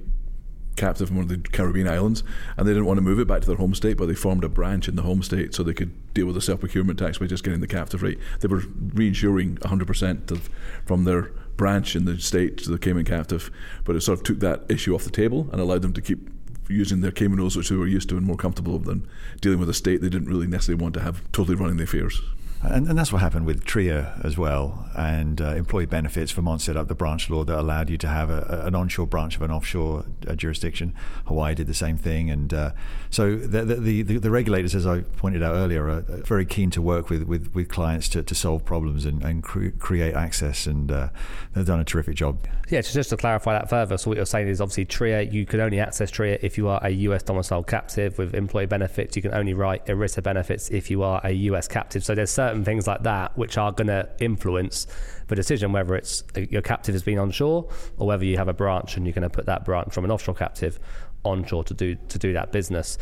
captive 0.76 1.08
from 1.08 1.18
one 1.18 1.24
of 1.24 1.30
the 1.30 1.50
Caribbean 1.50 1.88
islands, 1.88 2.24
and 2.58 2.68
they 2.68 2.72
didn't 2.72 2.86
want 2.86 2.98
to 2.98 3.02
move 3.02 3.20
it 3.20 3.28
back 3.28 3.42
to 3.42 3.48
their 3.48 3.58
home 3.58 3.76
state, 3.76 3.98
but 3.98 4.08
they 4.08 4.16
formed 4.16 4.44
a 4.44 4.50
branch 4.50 4.88
in 4.88 4.96
the 4.96 5.04
home 5.04 5.24
state 5.24 5.54
so 5.54 5.64
they 5.64 5.74
could 5.74 5.94
deal 6.14 6.26
with 6.26 6.36
the 6.36 6.42
self 6.42 6.60
procurement 6.60 7.00
tax 7.00 7.18
by 7.18 7.26
just 7.26 7.44
getting 7.44 7.62
the 7.62 7.68
captive 7.68 8.04
rate. 8.04 8.20
They 8.40 8.48
were 8.48 8.62
reinsuring 8.62 9.60
100% 9.60 10.32
of, 10.32 10.50
from 10.86 11.04
their 11.04 11.32
branch 11.58 11.96
in 11.96 12.06
the 12.06 12.20
state 12.20 12.58
to 12.60 12.72
the 12.72 12.80
Cayman 12.80 13.06
captive, 13.06 13.52
but 13.84 13.96
it 13.96 14.02
sort 14.02 14.20
of 14.20 14.24
took 14.24 14.40
that 14.40 14.64
issue 14.70 14.96
off 14.96 15.04
the 15.04 15.12
table 15.12 15.48
and 15.52 15.62
allowed 15.62 15.82
them 15.82 15.94
to 15.94 16.02
keep 16.02 16.30
using 16.70 17.02
their 17.02 17.12
Caymanos, 17.12 17.56
which 17.56 17.70
they 17.70 17.76
were 17.76 17.88
used 17.88 18.10
to 18.10 18.18
and 18.18 18.26
more 18.26 18.38
comfortable 18.38 18.74
with 18.74 18.86
than 18.86 19.08
dealing 19.42 19.60
with 19.60 19.70
a 19.70 19.74
state 19.74 20.02
they 20.02 20.10
didn't 20.10 20.28
really 20.28 20.48
necessarily 20.48 20.82
want 20.82 20.94
to 20.96 21.02
have 21.02 21.22
totally 21.32 21.56
running 21.56 21.78
the 21.78 21.84
affairs. 21.84 22.22
And, 22.64 22.88
and, 22.88 22.98
that's 22.98 23.12
what 23.12 23.22
happened 23.22 23.46
with 23.46 23.66
TRIA 23.66 24.20
as 24.24 24.38
well. 24.38 24.88
And 24.96 25.42
uh, 25.42 25.56
employee 25.56 25.86
benefits, 25.86 26.32
Vermont 26.32 26.62
set 26.62 26.78
up 26.78 26.88
the 26.88 26.96
branch 26.96 27.30
law 27.30 27.44
that 27.44 27.60
allowed 27.60 27.90
you 27.90 27.98
to 27.98 28.08
have 28.08 28.30
a, 28.30 28.64
an 28.66 28.74
onshore 28.74 29.08
branch 29.08 29.36
of 29.36 29.42
an 29.42 29.52
offshore 29.52 30.06
uh, 30.28 30.36
jurisdiction. 30.36 30.94
Hawaii 31.26 31.56
did 31.56 31.68
the 31.68 31.74
same 31.74 31.98
thing. 31.98 32.30
And 32.30 32.54
uh, 32.54 32.72
so 33.10 33.36
the, 33.36 33.64
the, 33.64 34.04
the, 34.04 34.18
the, 34.18 34.32
regulators, 34.32 34.76
as 34.76 34.88
I 34.88 35.02
pointed 35.02 35.44
out 35.44 35.56
earlier, 35.56 35.90
are 35.90 36.02
very 36.02 36.46
keen 36.46 36.70
to 36.72 36.82
work 36.82 37.10
with, 37.10 37.24
with, 37.24 37.54
with 37.54 37.68
clients 37.68 38.08
to, 38.10 38.24
to 38.24 38.36
solve 38.36 38.64
problems 38.64 39.06
and, 39.06 39.22
and 39.24 39.44
cre- 39.44 39.70
create 39.78 40.16
access. 40.16 40.66
And 40.66 40.92
uh, 40.92 41.10
they've 41.54 41.66
done 41.66 41.82
a 41.82 41.86
terrific 41.86 42.16
job. 42.16 42.40
Yeah, 42.70 42.82
just 42.82 43.10
to 43.10 43.18
clarify 43.18 43.54
that 43.54 43.70
further, 43.70 43.98
so 43.98 44.10
what 44.10 44.16
you're 44.16 44.26
saying 44.26 44.48
is 44.48 44.62
obviously 44.62 44.86
TRIA, 44.86 45.24
you 45.24 45.46
can 45.46 45.60
only 45.60 45.80
access 45.80 46.10
TRIA 46.10 46.40
if 46.42 46.58
you 46.58 46.70
are 46.70 46.80
a 46.82 46.90
US 46.90 47.24
domiciled 47.24 47.68
captive 47.68 48.18
with 48.18 48.34
employee 48.34 48.68
benefits. 48.68 49.16
You 49.16 49.22
can 49.22 49.34
only 49.34 49.54
write 49.54 49.86
ERISA 49.88 50.24
benefits 50.24 50.70
if 50.70 50.90
you 50.90 51.04
are 51.04 51.20
a 51.24 51.32
US 51.32 51.68
captive. 51.68 52.04
So 52.06 52.16
there's 52.16 52.32
certain 52.32 52.53
certain 52.54 52.64
things 52.64 52.86
like 52.86 53.02
that 53.04 53.36
which 53.36 53.58
are 53.58 53.72
going 53.72 53.88
to 53.88 54.08
influence 54.20 54.86
the 55.28 55.36
decision 55.36 55.72
whether 55.72 55.96
it's 55.96 56.24
your 56.36 56.62
captive 56.62 56.94
has 56.94 57.02
been 57.02 57.18
onshore 57.18 57.68
or 57.98 58.06
whether 58.06 58.24
you 58.24 58.38
have 58.38 58.48
a 58.48 58.54
branch 58.54 58.96
and 58.96 59.08
you're 59.08 59.14
going 59.14 59.24
to 59.24 59.30
put 59.30 59.48
that 59.48 59.66
branch 59.66 59.92
from 59.92 60.06
an 60.06 60.12
offshore 60.12 60.36
captive 60.36 60.80
onshore 61.26 61.64
to 61.64 61.74
do 61.74 61.96
to 62.10 62.20
do 62.20 62.34
that 62.34 62.52
business. 62.52 62.98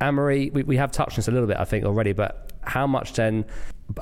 Anne-Marie, 0.00 0.50
we, 0.50 0.62
we 0.62 0.76
have 0.76 0.90
touched 0.90 1.12
on 1.12 1.16
this 1.16 1.28
a 1.28 1.32
little 1.32 1.48
bit, 1.48 1.58
I 1.58 1.64
think, 1.64 1.84
already, 1.84 2.12
but 2.12 2.52
how 2.62 2.86
much 2.86 3.12
then 3.14 3.44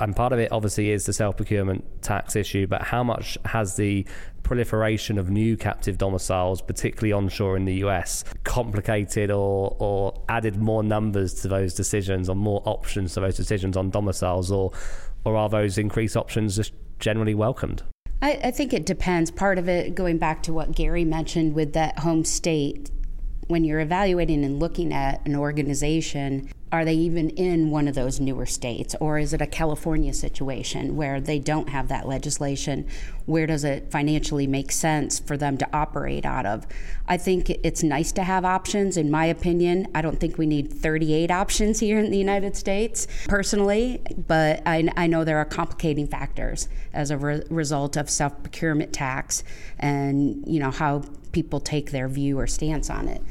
and 0.01 0.15
part 0.15 0.33
of 0.33 0.39
it 0.39 0.51
obviously 0.51 0.91
is 0.91 1.05
the 1.05 1.13
self 1.13 1.37
procurement 1.37 1.85
tax 2.01 2.35
issue, 2.35 2.67
but 2.67 2.81
how 2.81 3.03
much 3.03 3.37
has 3.45 3.75
the 3.75 4.05
proliferation 4.43 5.17
of 5.17 5.29
new 5.29 5.57
captive 5.57 5.97
domiciles, 5.97 6.61
particularly 6.61 7.11
onshore 7.11 7.57
in 7.57 7.65
the 7.65 7.75
US, 7.85 8.23
complicated 8.43 9.31
or, 9.31 9.75
or 9.79 10.13
added 10.29 10.57
more 10.57 10.83
numbers 10.83 11.33
to 11.41 11.47
those 11.47 11.73
decisions 11.73 12.29
or 12.29 12.35
more 12.35 12.61
options 12.65 13.13
to 13.13 13.19
those 13.19 13.35
decisions 13.35 13.75
on 13.77 13.89
domiciles, 13.89 14.51
or, 14.51 14.71
or 15.25 15.35
are 15.35 15.49
those 15.49 15.77
increased 15.77 16.15
options 16.15 16.55
just 16.55 16.73
generally 16.99 17.35
welcomed? 17.35 17.83
I, 18.21 18.39
I 18.45 18.51
think 18.51 18.73
it 18.73 18.85
depends. 18.85 19.31
Part 19.31 19.57
of 19.57 19.69
it, 19.69 19.95
going 19.95 20.17
back 20.17 20.43
to 20.43 20.53
what 20.53 20.71
Gary 20.71 21.05
mentioned 21.05 21.53
with 21.53 21.73
that 21.73 21.99
home 21.99 22.23
state, 22.23 22.89
when 23.47 23.63
you're 23.63 23.79
evaluating 23.79 24.43
and 24.43 24.59
looking 24.59 24.93
at 24.93 25.25
an 25.25 25.35
organization, 25.35 26.49
are 26.69 26.83
they 26.83 26.95
even 26.95 27.29
in 27.31 27.71
one 27.71 27.87
of 27.87 27.95
those 27.95 28.19
newer 28.19 28.45
states? 28.45 28.93
Or 28.99 29.17
is 29.17 29.33
it 29.33 29.41
a 29.41 29.47
California 29.47 30.13
situation 30.13 30.97
where 30.97 31.21
they 31.21 31.39
don't 31.39 31.69
have 31.69 31.87
that 31.87 32.07
legislation? 32.07 32.85
Where 33.25 33.47
does 33.47 33.63
it 33.63 33.89
financially 33.89 34.47
make 34.47 34.73
sense 34.73 35.17
for 35.17 35.37
them 35.37 35.57
to 35.59 35.69
operate 35.71 36.25
out 36.25 36.45
of? 36.45 36.67
I 37.07 37.15
think 37.15 37.49
it's 37.49 37.83
nice 37.83 38.11
to 38.13 38.23
have 38.23 38.43
options, 38.43 38.97
in 38.97 39.09
my 39.09 39.25
opinion. 39.25 39.87
I 39.95 40.01
don't 40.01 40.19
think 40.19 40.37
we 40.37 40.45
need 40.45 40.73
38 40.73 41.31
options 41.31 41.79
here 41.79 41.99
in 41.99 42.11
the 42.11 42.17
United 42.17 42.57
States, 42.57 43.07
personally, 43.29 44.01
but 44.27 44.61
I, 44.65 44.89
I 44.97 45.07
know 45.07 45.23
there 45.23 45.37
are 45.37 45.45
complicating 45.45 46.07
factors 46.07 46.67
as 46.93 47.11
a 47.11 47.17
re- 47.17 47.43
result 47.49 47.95
of 47.95 48.09
self 48.09 48.43
procurement 48.43 48.91
tax 48.91 49.43
and 49.79 50.43
you 50.45 50.59
know 50.59 50.71
how 50.71 51.03
people 51.31 51.59
take 51.59 51.91
their 51.91 52.09
view 52.09 52.37
or 52.39 52.47
stance 52.47 52.89
on 52.89 53.07
it. 53.07 53.21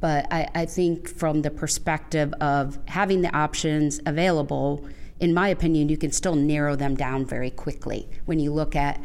But 0.00 0.26
I, 0.32 0.48
I 0.54 0.64
think 0.64 1.08
from 1.08 1.42
the 1.42 1.50
perspective 1.50 2.32
of 2.40 2.78
having 2.86 3.20
the 3.20 3.34
options 3.36 4.00
available, 4.06 4.86
in 5.20 5.34
my 5.34 5.48
opinion, 5.48 5.88
you 5.88 5.96
can 5.96 6.10
still 6.10 6.34
narrow 6.34 6.74
them 6.76 6.94
down 6.94 7.26
very 7.26 7.50
quickly. 7.50 8.08
When 8.24 8.38
you 8.38 8.52
look 8.52 8.74
at 8.74 9.00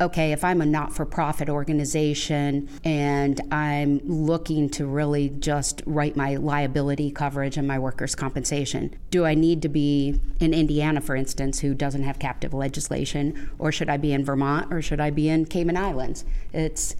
okay, 0.00 0.32
if 0.32 0.42
I'm 0.42 0.62
a 0.62 0.66
not 0.66 0.94
for 0.94 1.04
profit 1.04 1.50
organization 1.50 2.68
and 2.84 3.40
I'm 3.52 4.00
looking 4.04 4.70
to 4.70 4.86
really 4.86 5.28
just 5.28 5.82
write 5.84 6.16
my 6.16 6.36
liability 6.36 7.10
coverage 7.10 7.58
and 7.58 7.68
my 7.68 7.78
workers' 7.78 8.14
compensation, 8.14 8.96
do 9.10 9.26
I 9.26 9.34
need 9.34 9.60
to 9.62 9.68
be 9.68 10.20
in 10.40 10.54
Indiana, 10.54 11.00
for 11.02 11.14
instance, 11.14 11.60
who 11.60 11.74
doesn't 11.74 12.04
have 12.04 12.18
captive 12.18 12.54
legislation, 12.54 13.50
or 13.58 13.70
should 13.70 13.90
I 13.90 13.98
be 13.98 14.12
in 14.12 14.24
Vermont, 14.24 14.72
or 14.72 14.80
should 14.80 15.00
I 15.00 15.10
be 15.10 15.28
in 15.28 15.44
Cayman 15.44 15.76
Islands? 15.76 16.24
It's 16.52 16.96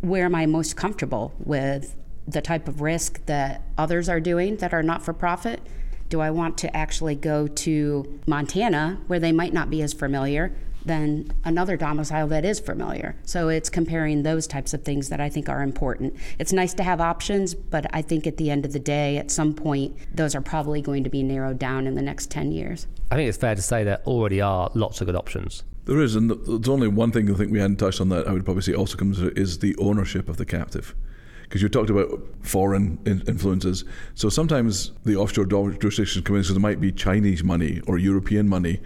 where 0.00 0.24
am 0.24 0.34
I 0.34 0.46
most 0.46 0.74
comfortable 0.74 1.34
with 1.38 1.96
the 2.28 2.42
type 2.42 2.68
of 2.68 2.80
risk 2.82 3.24
that 3.26 3.62
others 3.76 4.08
are 4.08 4.20
doing 4.20 4.56
that 4.56 4.74
are 4.74 4.82
not 4.82 5.02
for 5.02 5.12
profit? 5.12 5.60
Do 6.10 6.20
I 6.20 6.30
want 6.30 6.58
to 6.58 6.76
actually 6.76 7.14
go 7.14 7.46
to 7.48 8.20
Montana 8.26 9.00
where 9.06 9.18
they 9.18 9.32
might 9.32 9.52
not 9.52 9.70
be 9.70 9.82
as 9.82 9.92
familiar 9.92 10.52
than 10.84 11.30
another 11.44 11.76
domicile 11.76 12.28
that 12.28 12.44
is 12.44 12.60
familiar? 12.60 13.16
So 13.24 13.48
it's 13.48 13.68
comparing 13.68 14.22
those 14.22 14.46
types 14.46 14.72
of 14.72 14.84
things 14.84 15.08
that 15.08 15.20
I 15.20 15.28
think 15.28 15.48
are 15.48 15.62
important. 15.62 16.14
It's 16.38 16.52
nice 16.52 16.74
to 16.74 16.82
have 16.82 17.00
options, 17.00 17.54
but 17.54 17.86
I 17.94 18.02
think 18.02 18.26
at 18.26 18.36
the 18.36 18.50
end 18.50 18.64
of 18.64 18.72
the 18.72 18.78
day, 18.78 19.16
at 19.16 19.30
some 19.30 19.54
point, 19.54 19.96
those 20.14 20.34
are 20.34 20.40
probably 20.40 20.80
going 20.80 21.04
to 21.04 21.10
be 21.10 21.22
narrowed 21.22 21.58
down 21.58 21.86
in 21.86 21.94
the 21.94 22.02
next 22.02 22.30
10 22.30 22.52
years. 22.52 22.86
I 23.10 23.16
think 23.16 23.28
it's 23.28 23.38
fair 23.38 23.54
to 23.54 23.62
say 23.62 23.84
there 23.84 24.02
already 24.06 24.40
are 24.40 24.70
lots 24.74 25.00
of 25.00 25.06
good 25.06 25.16
options. 25.16 25.62
There 25.84 26.00
is, 26.00 26.14
and 26.14 26.30
there's 26.30 26.68
only 26.68 26.88
one 26.88 27.12
thing 27.12 27.30
I 27.30 27.34
think 27.34 27.50
we 27.50 27.60
hadn't 27.60 27.76
touched 27.76 28.00
on 28.00 28.10
that 28.10 28.28
I 28.28 28.32
would 28.32 28.44
probably 28.44 28.62
say 28.62 28.74
also 28.74 28.98
comes 28.98 29.18
is 29.18 29.60
the 29.60 29.74
ownership 29.76 30.28
of 30.28 30.36
the 30.36 30.44
captive 30.44 30.94
because 31.48 31.62
you 31.62 31.68
talked 31.68 31.88
about 31.88 32.10
foreign 32.42 32.98
in- 33.06 33.22
influences. 33.26 33.84
So 34.14 34.28
sometimes 34.28 34.92
the 35.04 35.16
offshore 35.16 35.46
jurisdictions 35.46 36.22
come 36.24 36.36
in 36.36 36.42
because 36.42 36.54
there 36.54 36.60
might 36.60 36.80
be 36.80 36.92
Chinese 36.92 37.42
money 37.42 37.80
or 37.86 37.96
European 37.98 38.48
money 38.48 38.80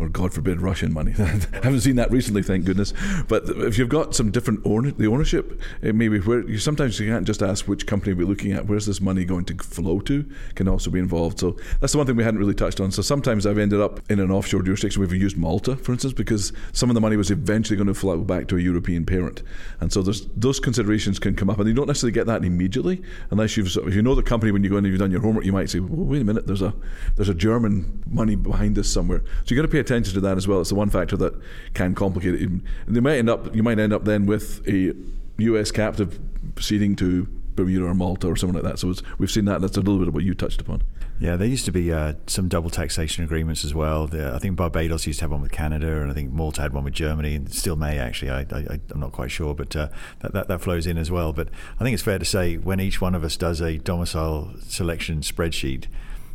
or 0.00 0.08
God 0.08 0.32
forbid 0.32 0.60
Russian 0.60 0.92
money. 0.92 1.12
I 1.18 1.26
haven't 1.62 1.80
seen 1.80 1.96
that 1.96 2.10
recently, 2.10 2.42
thank 2.42 2.64
goodness. 2.64 2.94
But 3.28 3.44
if 3.48 3.76
you've 3.78 3.90
got 3.90 4.14
some 4.14 4.30
different 4.30 4.64
the 4.64 5.06
ownership, 5.06 5.60
it 5.82 5.94
maybe 5.94 6.18
where 6.20 6.48
you 6.48 6.58
sometimes 6.58 6.98
you 6.98 7.10
can't 7.10 7.26
just 7.26 7.42
ask 7.42 7.68
which 7.68 7.86
company 7.86 8.14
we're 8.14 8.26
looking 8.26 8.52
at. 8.52 8.66
Where's 8.66 8.86
this 8.86 9.00
money 9.00 9.24
going 9.24 9.44
to 9.46 9.54
flow 9.58 10.00
to? 10.00 10.28
Can 10.54 10.68
also 10.68 10.90
be 10.90 10.98
involved. 10.98 11.38
So 11.38 11.56
that's 11.80 11.92
the 11.92 11.98
one 11.98 12.06
thing 12.06 12.16
we 12.16 12.24
hadn't 12.24 12.40
really 12.40 12.54
touched 12.54 12.80
on. 12.80 12.90
So 12.90 13.02
sometimes 13.02 13.46
I've 13.46 13.58
ended 13.58 13.80
up 13.80 14.00
in 14.10 14.20
an 14.20 14.30
offshore 14.30 14.62
jurisdiction. 14.62 15.00
We've 15.00 15.12
used 15.12 15.36
Malta, 15.36 15.76
for 15.76 15.92
instance, 15.92 16.14
because 16.14 16.52
some 16.72 16.88
of 16.88 16.94
the 16.94 17.00
money 17.00 17.16
was 17.16 17.30
eventually 17.30 17.76
going 17.76 17.88
to 17.88 17.94
flow 17.94 18.18
back 18.18 18.48
to 18.48 18.56
a 18.56 18.60
European 18.60 19.04
parent, 19.04 19.42
and 19.80 19.92
so 19.92 20.02
those 20.02 20.60
considerations 20.60 21.18
can 21.18 21.34
come 21.36 21.50
up, 21.50 21.58
and 21.58 21.68
you 21.68 21.74
don't 21.74 21.86
necessarily 21.86 22.12
get 22.12 22.26
that 22.26 22.44
immediately 22.44 23.02
unless 23.30 23.56
you've 23.56 23.76
if 23.86 23.94
you 23.94 24.02
know 24.02 24.14
the 24.14 24.22
company 24.22 24.50
when 24.50 24.64
you 24.64 24.70
go 24.70 24.76
in 24.76 24.84
and 24.84 24.92
you've 24.92 25.00
done 25.00 25.10
your 25.10 25.20
homework. 25.20 25.44
You 25.44 25.52
might 25.52 25.68
say, 25.68 25.80
well, 25.80 26.06
wait 26.06 26.22
a 26.22 26.24
minute, 26.24 26.46
there's 26.46 26.62
a 26.62 26.72
there's 27.16 27.28
a 27.28 27.34
German 27.34 28.02
money 28.08 28.34
behind 28.34 28.76
this 28.76 28.90
somewhere. 28.90 29.22
So 29.44 29.54
you 29.54 29.56
got 29.56 29.62
to 29.62 29.68
pay 29.68 29.78
attention 29.78 29.89
to 29.90 30.20
that 30.20 30.36
as 30.36 30.46
well. 30.46 30.60
It's 30.60 30.70
the 30.70 30.76
one 30.76 30.90
factor 30.90 31.16
that 31.16 31.34
can 31.74 31.94
complicate 31.94 32.40
it. 32.40 32.50
They 32.86 33.00
might 33.00 33.18
end 33.18 33.28
up, 33.28 33.54
you 33.54 33.62
might 33.62 33.78
end 33.78 33.92
up 33.92 34.04
then 34.04 34.26
with 34.26 34.66
a 34.68 34.94
U.S. 35.38 35.70
captive 35.70 36.18
proceeding 36.54 36.96
to 36.96 37.28
Bermuda 37.56 37.86
or 37.86 37.94
Malta 37.94 38.28
or 38.28 38.36
something 38.36 38.54
like 38.54 38.64
that. 38.64 38.78
So 38.78 38.94
we've 39.18 39.30
seen 39.30 39.44
that. 39.46 39.60
That's 39.60 39.76
a 39.76 39.80
little 39.80 39.98
bit 39.98 40.08
of 40.08 40.14
what 40.14 40.24
you 40.24 40.34
touched 40.34 40.60
upon. 40.60 40.82
Yeah, 41.18 41.36
there 41.36 41.46
used 41.46 41.66
to 41.66 41.72
be 41.72 41.92
uh, 41.92 42.14
some 42.26 42.48
double 42.48 42.70
taxation 42.70 43.24
agreements 43.24 43.62
as 43.62 43.74
well. 43.74 44.06
The, 44.06 44.32
I 44.32 44.38
think 44.38 44.56
Barbados 44.56 45.06
used 45.06 45.18
to 45.18 45.24
have 45.24 45.32
one 45.32 45.42
with 45.42 45.52
Canada, 45.52 46.00
and 46.00 46.10
I 46.10 46.14
think 46.14 46.32
Malta 46.32 46.62
had 46.62 46.72
one 46.72 46.84
with 46.84 46.94
Germany, 46.94 47.34
and 47.34 47.52
still 47.52 47.76
may 47.76 47.98
actually. 47.98 48.30
I, 48.30 48.46
am 48.50 49.00
not 49.00 49.12
quite 49.12 49.30
sure, 49.30 49.54
but 49.54 49.76
uh, 49.76 49.88
that, 50.20 50.32
that, 50.32 50.48
that 50.48 50.60
flows 50.62 50.86
in 50.86 50.96
as 50.96 51.10
well. 51.10 51.34
But 51.34 51.48
I 51.78 51.84
think 51.84 51.92
it's 51.92 52.02
fair 52.02 52.18
to 52.18 52.24
say 52.24 52.56
when 52.56 52.80
each 52.80 53.02
one 53.02 53.14
of 53.14 53.22
us 53.22 53.36
does 53.36 53.60
a 53.60 53.76
domicile 53.76 54.54
selection 54.62 55.20
spreadsheet, 55.20 55.88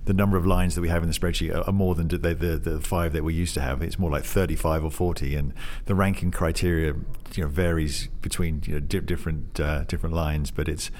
the 0.05 0.13
number 0.13 0.37
of 0.37 0.45
lines 0.45 0.75
that 0.75 0.81
we 0.81 0.89
have 0.89 1.03
in 1.03 1.09
the 1.09 1.15
spreadsheet 1.15 1.67
are, 1.67 1.71
more 1.71 1.95
than 1.95 2.07
the, 2.07 2.17
the, 2.17 2.57
the 2.57 2.79
five 2.79 3.11
that 3.13 3.23
we 3.23 3.33
used 3.33 3.53
to 3.55 3.61
have. 3.61 3.81
It's 3.81 3.99
more 3.99 4.11
like 4.11 4.23
35 4.23 4.85
or 4.85 4.91
40, 4.91 5.35
and 5.35 5.53
the 5.85 5.95
ranking 5.95 6.31
criteria 6.31 6.93
you 7.33 7.43
know 7.43 7.49
varies 7.49 8.07
between 8.21 8.61
you 8.65 8.75
know, 8.75 8.79
di- 8.79 8.99
different 8.99 9.59
uh, 9.59 9.83
different 9.83 10.15
lines, 10.15 10.51
but 10.51 10.69
it's 10.69 10.91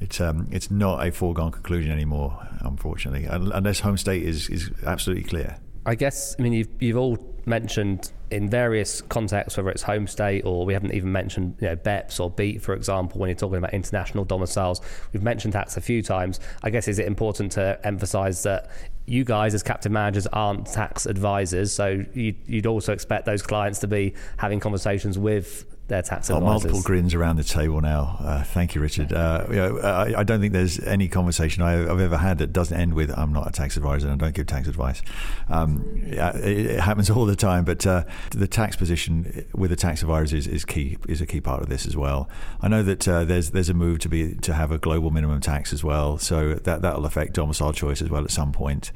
it's 0.00 0.20
um, 0.20 0.48
it's 0.50 0.70
not 0.70 1.06
a 1.06 1.12
foregone 1.12 1.52
conclusion 1.52 1.92
anymore, 1.92 2.48
unfortunately, 2.60 3.26
unless 3.28 3.80
home 3.80 3.96
state 3.96 4.22
is 4.22 4.48
is 4.48 4.70
absolutely 4.84 5.24
clear. 5.24 5.58
I 5.84 5.94
guess 5.94 6.36
I 6.38 6.42
mean 6.42 6.52
you've 6.52 6.68
you've 6.80 6.96
all 6.96 7.18
mentioned 7.44 8.12
in 8.30 8.48
various 8.48 9.02
contexts, 9.02 9.56
whether 9.56 9.68
it's 9.70 9.82
home 9.82 10.06
state 10.06 10.42
or 10.44 10.64
we 10.64 10.72
haven't 10.72 10.94
even 10.94 11.12
mentioned 11.12 11.56
you 11.60 11.68
know 11.68 11.76
BEPS 11.76 12.20
or 12.20 12.30
BEAT, 12.30 12.62
for 12.62 12.74
example, 12.74 13.20
when 13.20 13.28
you're 13.28 13.36
talking 13.36 13.58
about 13.58 13.74
international 13.74 14.24
domiciles. 14.24 14.80
We've 15.12 15.22
mentioned 15.22 15.52
tax 15.52 15.76
a 15.76 15.80
few 15.80 16.02
times. 16.02 16.40
I 16.62 16.70
guess 16.70 16.88
is 16.88 16.98
it 16.98 17.06
important 17.06 17.52
to 17.52 17.78
emphasise 17.84 18.42
that 18.44 18.70
you 19.06 19.24
guys 19.24 19.54
as 19.54 19.62
captive 19.62 19.90
managers 19.92 20.26
aren't 20.28 20.66
tax 20.66 21.06
advisors, 21.06 21.74
so 21.74 22.04
you'd, 22.14 22.36
you'd 22.46 22.66
also 22.66 22.92
expect 22.92 23.26
those 23.26 23.42
clients 23.42 23.80
to 23.80 23.88
be 23.88 24.14
having 24.36 24.60
conversations 24.60 25.18
with 25.18 25.66
their 25.88 26.02
tax 26.02 26.30
oh, 26.30 26.36
advisors. 26.36 26.64
multiple 26.64 26.82
grins 26.82 27.12
around 27.12 27.36
the 27.36 27.44
table 27.44 27.80
now. 27.80 28.16
Uh, 28.20 28.42
thank 28.44 28.74
you, 28.74 28.80
Richard. 28.80 29.12
Uh, 29.12 29.46
you 29.48 29.56
know, 29.56 29.78
I, 29.78 30.20
I, 30.20 30.24
don't 30.24 30.40
think 30.40 30.52
there's 30.52 30.78
any 30.80 31.08
conversation 31.08 31.62
I, 31.62 31.72
have 31.72 32.00
ever 32.00 32.16
had 32.16 32.38
that 32.38 32.52
doesn't 32.52 32.78
end 32.78 32.94
with 32.94 33.10
"I'm 33.16 33.32
not 33.32 33.48
a 33.48 33.52
tax 33.52 33.76
advisor 33.76 34.08
and 34.08 34.20
I 34.20 34.24
don't 34.24 34.34
give 34.34 34.46
tax 34.46 34.68
advice." 34.68 35.02
Um, 35.48 36.02
it, 36.06 36.18
it, 36.18 36.80
happens 36.80 37.10
all 37.10 37.26
the 37.26 37.36
time, 37.36 37.64
but 37.64 37.86
uh, 37.86 38.04
the 38.30 38.46
tax 38.46 38.76
position 38.76 39.44
with 39.54 39.70
the 39.70 39.76
tax 39.76 40.02
advisor 40.02 40.36
is, 40.36 40.46
is, 40.46 40.64
key. 40.64 40.98
Is 41.08 41.20
a 41.20 41.26
key 41.26 41.40
part 41.40 41.62
of 41.62 41.68
this 41.68 41.84
as 41.86 41.96
well. 41.96 42.28
I 42.60 42.68
know 42.68 42.82
that 42.82 43.06
uh, 43.06 43.24
there's 43.24 43.50
there's 43.50 43.68
a 43.68 43.74
move 43.74 43.98
to 44.00 44.08
be 44.08 44.34
to 44.36 44.54
have 44.54 44.70
a 44.70 44.78
global 44.78 45.10
minimum 45.10 45.40
tax 45.40 45.72
as 45.72 45.82
well, 45.82 46.16
so 46.16 46.54
that 46.54 46.82
that 46.82 46.96
will 46.96 47.06
affect 47.06 47.34
domicile 47.34 47.72
choice 47.72 48.00
as 48.00 48.08
well 48.08 48.24
at 48.24 48.30
some 48.30 48.52
point. 48.52 48.92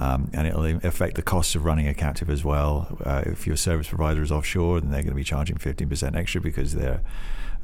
Um, 0.00 0.30
and 0.32 0.46
it'll 0.46 0.64
affect 0.64 1.16
the 1.16 1.22
costs 1.22 1.56
of 1.56 1.64
running 1.64 1.88
a 1.88 1.94
captive 1.94 2.30
as 2.30 2.44
well. 2.44 2.98
Uh, 3.04 3.24
if 3.26 3.46
your 3.46 3.56
service 3.56 3.88
provider 3.88 4.22
is 4.22 4.30
offshore, 4.30 4.80
then 4.80 4.90
they're 4.90 5.02
going 5.02 5.10
to 5.10 5.16
be 5.16 5.24
charging 5.24 5.56
15% 5.56 6.14
extra 6.14 6.40
because 6.40 6.74
they're 6.74 7.02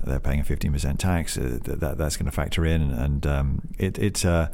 they're 0.03 0.21
paying 0.21 0.41
a 0.41 0.45
15% 0.45 0.99
tax. 0.99 1.39
Uh, 1.39 1.59
that, 1.63 1.97
that's 1.97 2.17
going 2.17 2.27
to 2.27 2.33
factor 2.33 2.67
in, 2.67 2.91
and 2.91 3.27
um, 3.27 3.63
it, 3.79 3.99
it's 3.99 4.25
uh, 4.25 4.49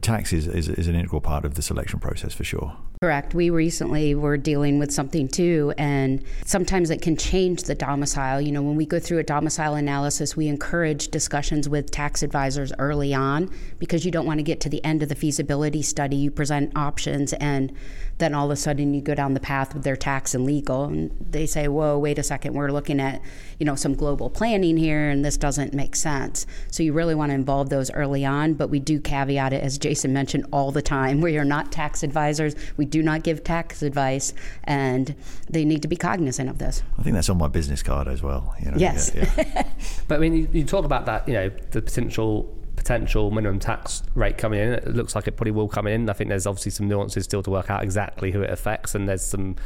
tax 0.00 0.32
is, 0.32 0.46
is, 0.46 0.68
is 0.68 0.88
an 0.88 0.94
integral 0.94 1.20
part 1.20 1.44
of 1.44 1.54
the 1.54 1.62
selection 1.62 1.98
process 2.00 2.34
for 2.34 2.44
sure. 2.44 2.76
Correct. 3.02 3.32
We 3.32 3.48
recently 3.48 4.14
were 4.14 4.36
dealing 4.36 4.78
with 4.78 4.92
something 4.92 5.26
too, 5.26 5.72
and 5.78 6.22
sometimes 6.44 6.90
it 6.90 7.00
can 7.00 7.16
change 7.16 7.62
the 7.62 7.74
domicile. 7.74 8.42
You 8.42 8.52
know, 8.52 8.60
when 8.60 8.76
we 8.76 8.84
go 8.84 8.98
through 8.98 9.20
a 9.20 9.22
domicile 9.22 9.74
analysis, 9.74 10.36
we 10.36 10.48
encourage 10.48 11.08
discussions 11.08 11.66
with 11.66 11.90
tax 11.90 12.22
advisors 12.22 12.74
early 12.78 13.14
on 13.14 13.50
because 13.78 14.04
you 14.04 14.10
don't 14.10 14.26
want 14.26 14.38
to 14.38 14.42
get 14.42 14.60
to 14.60 14.68
the 14.68 14.84
end 14.84 15.02
of 15.02 15.08
the 15.08 15.14
feasibility 15.14 15.80
study. 15.80 16.16
You 16.16 16.30
present 16.30 16.76
options, 16.76 17.32
and 17.32 17.72
then 18.18 18.34
all 18.34 18.44
of 18.44 18.50
a 18.50 18.56
sudden 18.56 18.92
you 18.92 19.00
go 19.00 19.14
down 19.14 19.32
the 19.32 19.40
path 19.40 19.72
with 19.72 19.82
their 19.82 19.96
tax 19.96 20.34
and 20.34 20.44
legal, 20.44 20.84
and 20.84 21.10
they 21.30 21.46
say, 21.46 21.68
"Whoa, 21.68 21.98
wait 21.98 22.18
a 22.18 22.22
second, 22.22 22.52
we're 22.52 22.70
looking 22.70 23.00
at 23.00 23.22
you 23.58 23.64
know 23.64 23.76
some 23.76 23.94
global 23.94 24.28
planning 24.28 24.76
here, 24.76 25.08
and 25.08 25.24
this 25.24 25.38
doesn't 25.38 25.72
make 25.72 25.96
sense." 25.96 26.44
So 26.70 26.82
you 26.82 26.92
really 26.92 27.14
want 27.14 27.30
to 27.30 27.34
involve 27.34 27.70
those 27.70 27.90
early 27.92 28.26
on, 28.26 28.52
but 28.52 28.68
we 28.68 28.78
do 28.78 29.00
caveat 29.00 29.54
it, 29.54 29.64
as 29.70 29.78
Jason 29.78 30.12
mentioned, 30.12 30.46
all 30.52 30.72
the 30.72 30.82
time. 30.82 31.20
We 31.20 31.38
are 31.38 31.44
not 31.44 31.70
tax 31.70 32.02
advisors. 32.02 32.56
We 32.76 32.84
do 32.84 33.02
not 33.02 33.22
give 33.22 33.44
tax 33.44 33.82
advice, 33.82 34.34
and 34.64 35.14
they 35.48 35.64
need 35.64 35.82
to 35.82 35.88
be 35.88 35.96
cognizant 35.96 36.50
of 36.50 36.58
this. 36.58 36.82
I 36.98 37.02
think 37.02 37.14
that's 37.14 37.28
on 37.28 37.38
my 37.38 37.46
business 37.46 37.82
card 37.82 38.08
as 38.08 38.20
well. 38.20 38.54
You 38.60 38.72
know? 38.72 38.76
Yes. 38.76 39.12
Yeah, 39.14 39.32
yeah. 39.36 39.68
but 40.08 40.16
I 40.16 40.18
mean, 40.18 40.34
you, 40.34 40.48
you 40.52 40.64
talk 40.64 40.84
about 40.84 41.06
that, 41.06 41.28
you 41.28 41.34
know, 41.34 41.50
the 41.70 41.82
potential 41.82 42.56
potential 42.74 43.30
minimum 43.30 43.58
tax 43.58 44.02
rate 44.14 44.38
coming 44.38 44.58
in. 44.58 44.72
It 44.72 44.88
looks 44.88 45.14
like 45.14 45.28
it 45.28 45.32
probably 45.36 45.52
will 45.52 45.68
come 45.68 45.86
in. 45.86 46.08
I 46.08 46.14
think 46.14 46.30
there's 46.30 46.46
obviously 46.46 46.70
some 46.72 46.88
nuances 46.88 47.24
still 47.24 47.42
to 47.42 47.50
work 47.50 47.70
out 47.70 47.82
exactly 47.82 48.32
who 48.32 48.42
it 48.42 48.50
affects, 48.50 48.94
and 48.94 49.08
there's 49.08 49.22
some. 49.22 49.56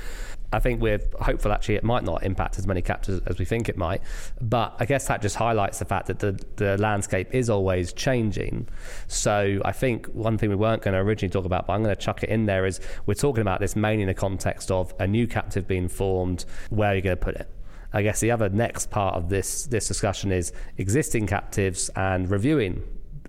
I 0.55 0.61
think 0.61 0.81
we're 0.81 1.01
hopeful 1.21 1.53
actually 1.53 1.75
it 1.75 1.85
might 1.85 2.05
not 2.05 2.23
impact 2.23 2.59
as 2.59 2.67
many 2.67 2.81
captors 2.81 3.21
as 3.27 3.39
we 3.39 3.45
think 3.45 3.69
it 3.69 3.77
might, 3.77 4.03
but 4.41 4.77
I 4.79 4.87
guess 4.87 5.09
that 5.09 5.21
just 5.21 5.37
highlights 5.37 5.79
the 5.81 5.85
fact 5.85 6.07
that 6.07 6.21
the 6.21 6.41
the 6.57 6.79
landscape 6.79 7.35
is 7.35 7.51
always 7.51 7.93
changing. 7.93 8.69
So 9.09 9.61
I 9.65 9.73
think 9.73 10.07
one 10.07 10.39
thing 10.39 10.51
we 10.51 10.57
weren't 10.57 10.83
going 10.83 10.95
to 10.95 11.01
originally 11.01 11.33
talk 11.33 11.45
about, 11.45 11.67
but 11.67 11.75
I'm 11.75 11.83
going 11.83 11.95
to 11.95 12.01
chuck 12.01 12.23
it 12.23 12.31
in 12.31 12.47
there, 12.47 12.67
is 12.67 12.81
we're 13.07 13.15
talking 13.15 13.43
about 13.43 13.61
this 13.61 13.75
mainly 13.75 14.03
in 14.03 14.09
the 14.09 14.15
context 14.15 14.71
of 14.71 14.95
a 14.99 15.07
new 15.07 15.27
captive 15.27 15.67
being 15.67 15.89
formed. 15.89 16.45
Where 16.71 16.93
are 16.93 16.95
you 16.95 17.03
going 17.03 17.17
to 17.17 17.23
put 17.23 17.35
it? 17.35 17.49
I 17.93 18.03
guess 18.03 18.21
the 18.21 18.31
other 18.31 18.49
next 18.49 18.91
part 18.91 19.15
of 19.15 19.29
this 19.29 19.67
this 19.67 19.89
discussion 19.89 20.33
is 20.33 20.53
existing 20.79 21.27
captives 21.27 21.91
and 21.97 22.31
reviewing 22.31 22.83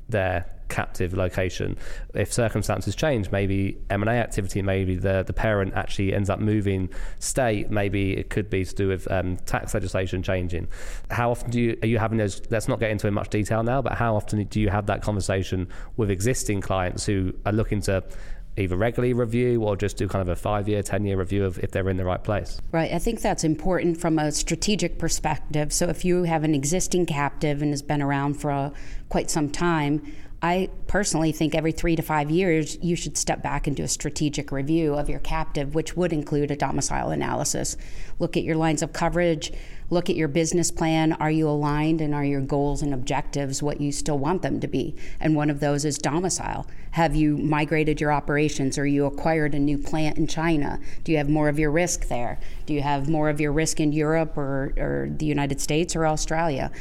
their 0.10 0.55
captive 0.70 1.14
location. 1.14 1.78
If 2.14 2.34
circumstances 2.34 2.96
change, 2.96 3.32
maybe 3.32 3.78
M&A 3.90 4.12
activity, 4.12 4.62
maybe 4.62 4.96
the, 4.96 5.24
the 5.26 5.34
parent 5.34 5.74
actually 5.76 6.14
ends 6.14 6.30
up 6.30 6.40
moving 6.40 6.90
state, 7.20 7.70
maybe 7.70 8.18
it 8.18 8.30
could 8.30 8.50
be 8.50 8.66
to 8.66 8.76
do 8.76 8.88
with 8.88 9.10
um, 9.12 9.38
tax 9.46 9.74
legislation 9.74 10.24
changing. 10.24 10.68
How 11.12 11.32
often 11.32 11.52
do 11.52 11.60
you, 11.60 11.78
are 11.82 11.88
you 11.88 11.98
having 11.98 12.18
those, 12.18 12.42
let's 12.50 12.68
not 12.68 12.80
get 12.80 12.92
into 12.92 13.10
much 13.12 13.30
detail 13.30 13.64
now, 13.64 13.82
but 13.82 13.94
how 13.94 14.16
often 14.16 14.44
do 14.44 14.60
you 14.60 14.70
have 14.70 14.88
that 14.88 15.02
conversation 15.02 15.68
with 15.98 16.10
existing 16.10 16.62
clients 16.62 17.06
who 17.06 17.34
are 17.46 17.54
looking 17.54 17.82
to 17.82 18.04
either 18.58 18.76
regularly 18.76 19.14
review 19.14 19.64
or 19.64 19.76
just 19.76 19.98
do 19.98 20.08
kind 20.08 20.22
of 20.22 20.30
a 20.30 20.36
five 20.36 20.70
year, 20.70 20.82
10 20.82 21.06
year 21.06 21.18
review 21.18 21.46
of 21.46 21.60
if 21.60 21.72
they're 21.72 21.90
in 21.90 21.98
the 21.98 22.06
right 22.06 22.24
place. 22.24 22.62
Right. 22.72 22.92
I 22.92 23.00
think 23.00 23.22
that's 23.22 23.44
important 23.44 24.00
from 24.00 24.18
a 24.18 24.32
strategic 24.32 24.98
perspective. 24.98 25.74
So 25.74 25.90
if 25.90 26.06
you 26.06 26.24
have 26.24 26.44
an 26.44 26.56
existing 26.56 27.06
captive 27.06 27.62
and 27.62 27.72
has 27.72 27.82
been 27.82 28.02
around 28.02 28.36
for 28.36 28.50
a, 28.50 28.72
quite 29.10 29.30
some 29.30 29.50
time, 29.50 30.14
I 30.46 30.70
personally 30.86 31.32
think 31.32 31.56
every 31.56 31.72
three 31.72 31.96
to 31.96 32.04
five 32.04 32.30
years 32.30 32.78
you 32.80 32.96
should 32.96 33.18
step 33.18 33.42
back 33.42 33.66
and 33.66 33.76
do 33.76 33.82
a 33.82 33.88
strategic 33.88 34.52
review 34.52 34.94
of 34.94 35.10
your 35.10 35.18
captive, 35.22 35.74
which 35.74 35.98
would 35.98 36.14
include 36.14 36.52
a 36.52 36.56
domicile 36.56 37.10
analysis. 37.10 37.76
Look 38.20 38.38
at 38.38 38.44
your 38.44 38.56
lines 38.56 38.84
of 38.84 38.94
coverage, 38.94 39.52
look 39.90 40.08
at 40.08 40.16
your 40.16 40.28
business 40.28 40.70
plan. 40.70 41.14
Are 41.14 41.32
you 41.32 41.50
aligned 41.50 42.00
and 42.00 42.14
are 42.14 42.24
your 42.24 42.42
goals 42.42 42.84
and 42.84 42.94
objectives 42.94 43.64
what 43.64 43.82
you 43.82 43.92
still 43.92 44.20
want 44.20 44.44
them 44.44 44.60
to 44.60 44.68
be? 44.68 44.96
And 45.20 45.36
one 45.36 45.50
of 45.50 45.62
those 45.62 45.84
is 45.84 45.98
domicile. 45.98 46.68
Have 46.92 47.16
you 47.16 47.38
migrated 47.38 48.00
your 48.00 48.12
operations 48.12 48.78
or 48.78 48.86
you 48.86 49.08
acquired 49.08 49.56
a 49.56 49.60
new 49.60 49.80
plant 49.80 50.20
in 50.20 50.28
China? 50.28 50.80
Do 51.04 51.12
you 51.12 51.18
have 51.18 51.30
more 51.30 51.50
of 51.50 51.58
your 51.58 51.72
risk 51.72 52.08
there? 52.08 52.40
Do 52.68 52.74
you 52.76 52.84
have 52.84 53.10
more 53.10 53.30
of 53.30 53.42
your 53.42 53.52
risk 53.52 53.80
in 53.80 53.94
Europe 53.94 54.38
or, 54.38 54.74
or 54.78 55.10
the 55.10 55.26
United 55.26 55.60
States 55.60 55.96
or 55.96 56.06
Australia? 56.06 56.72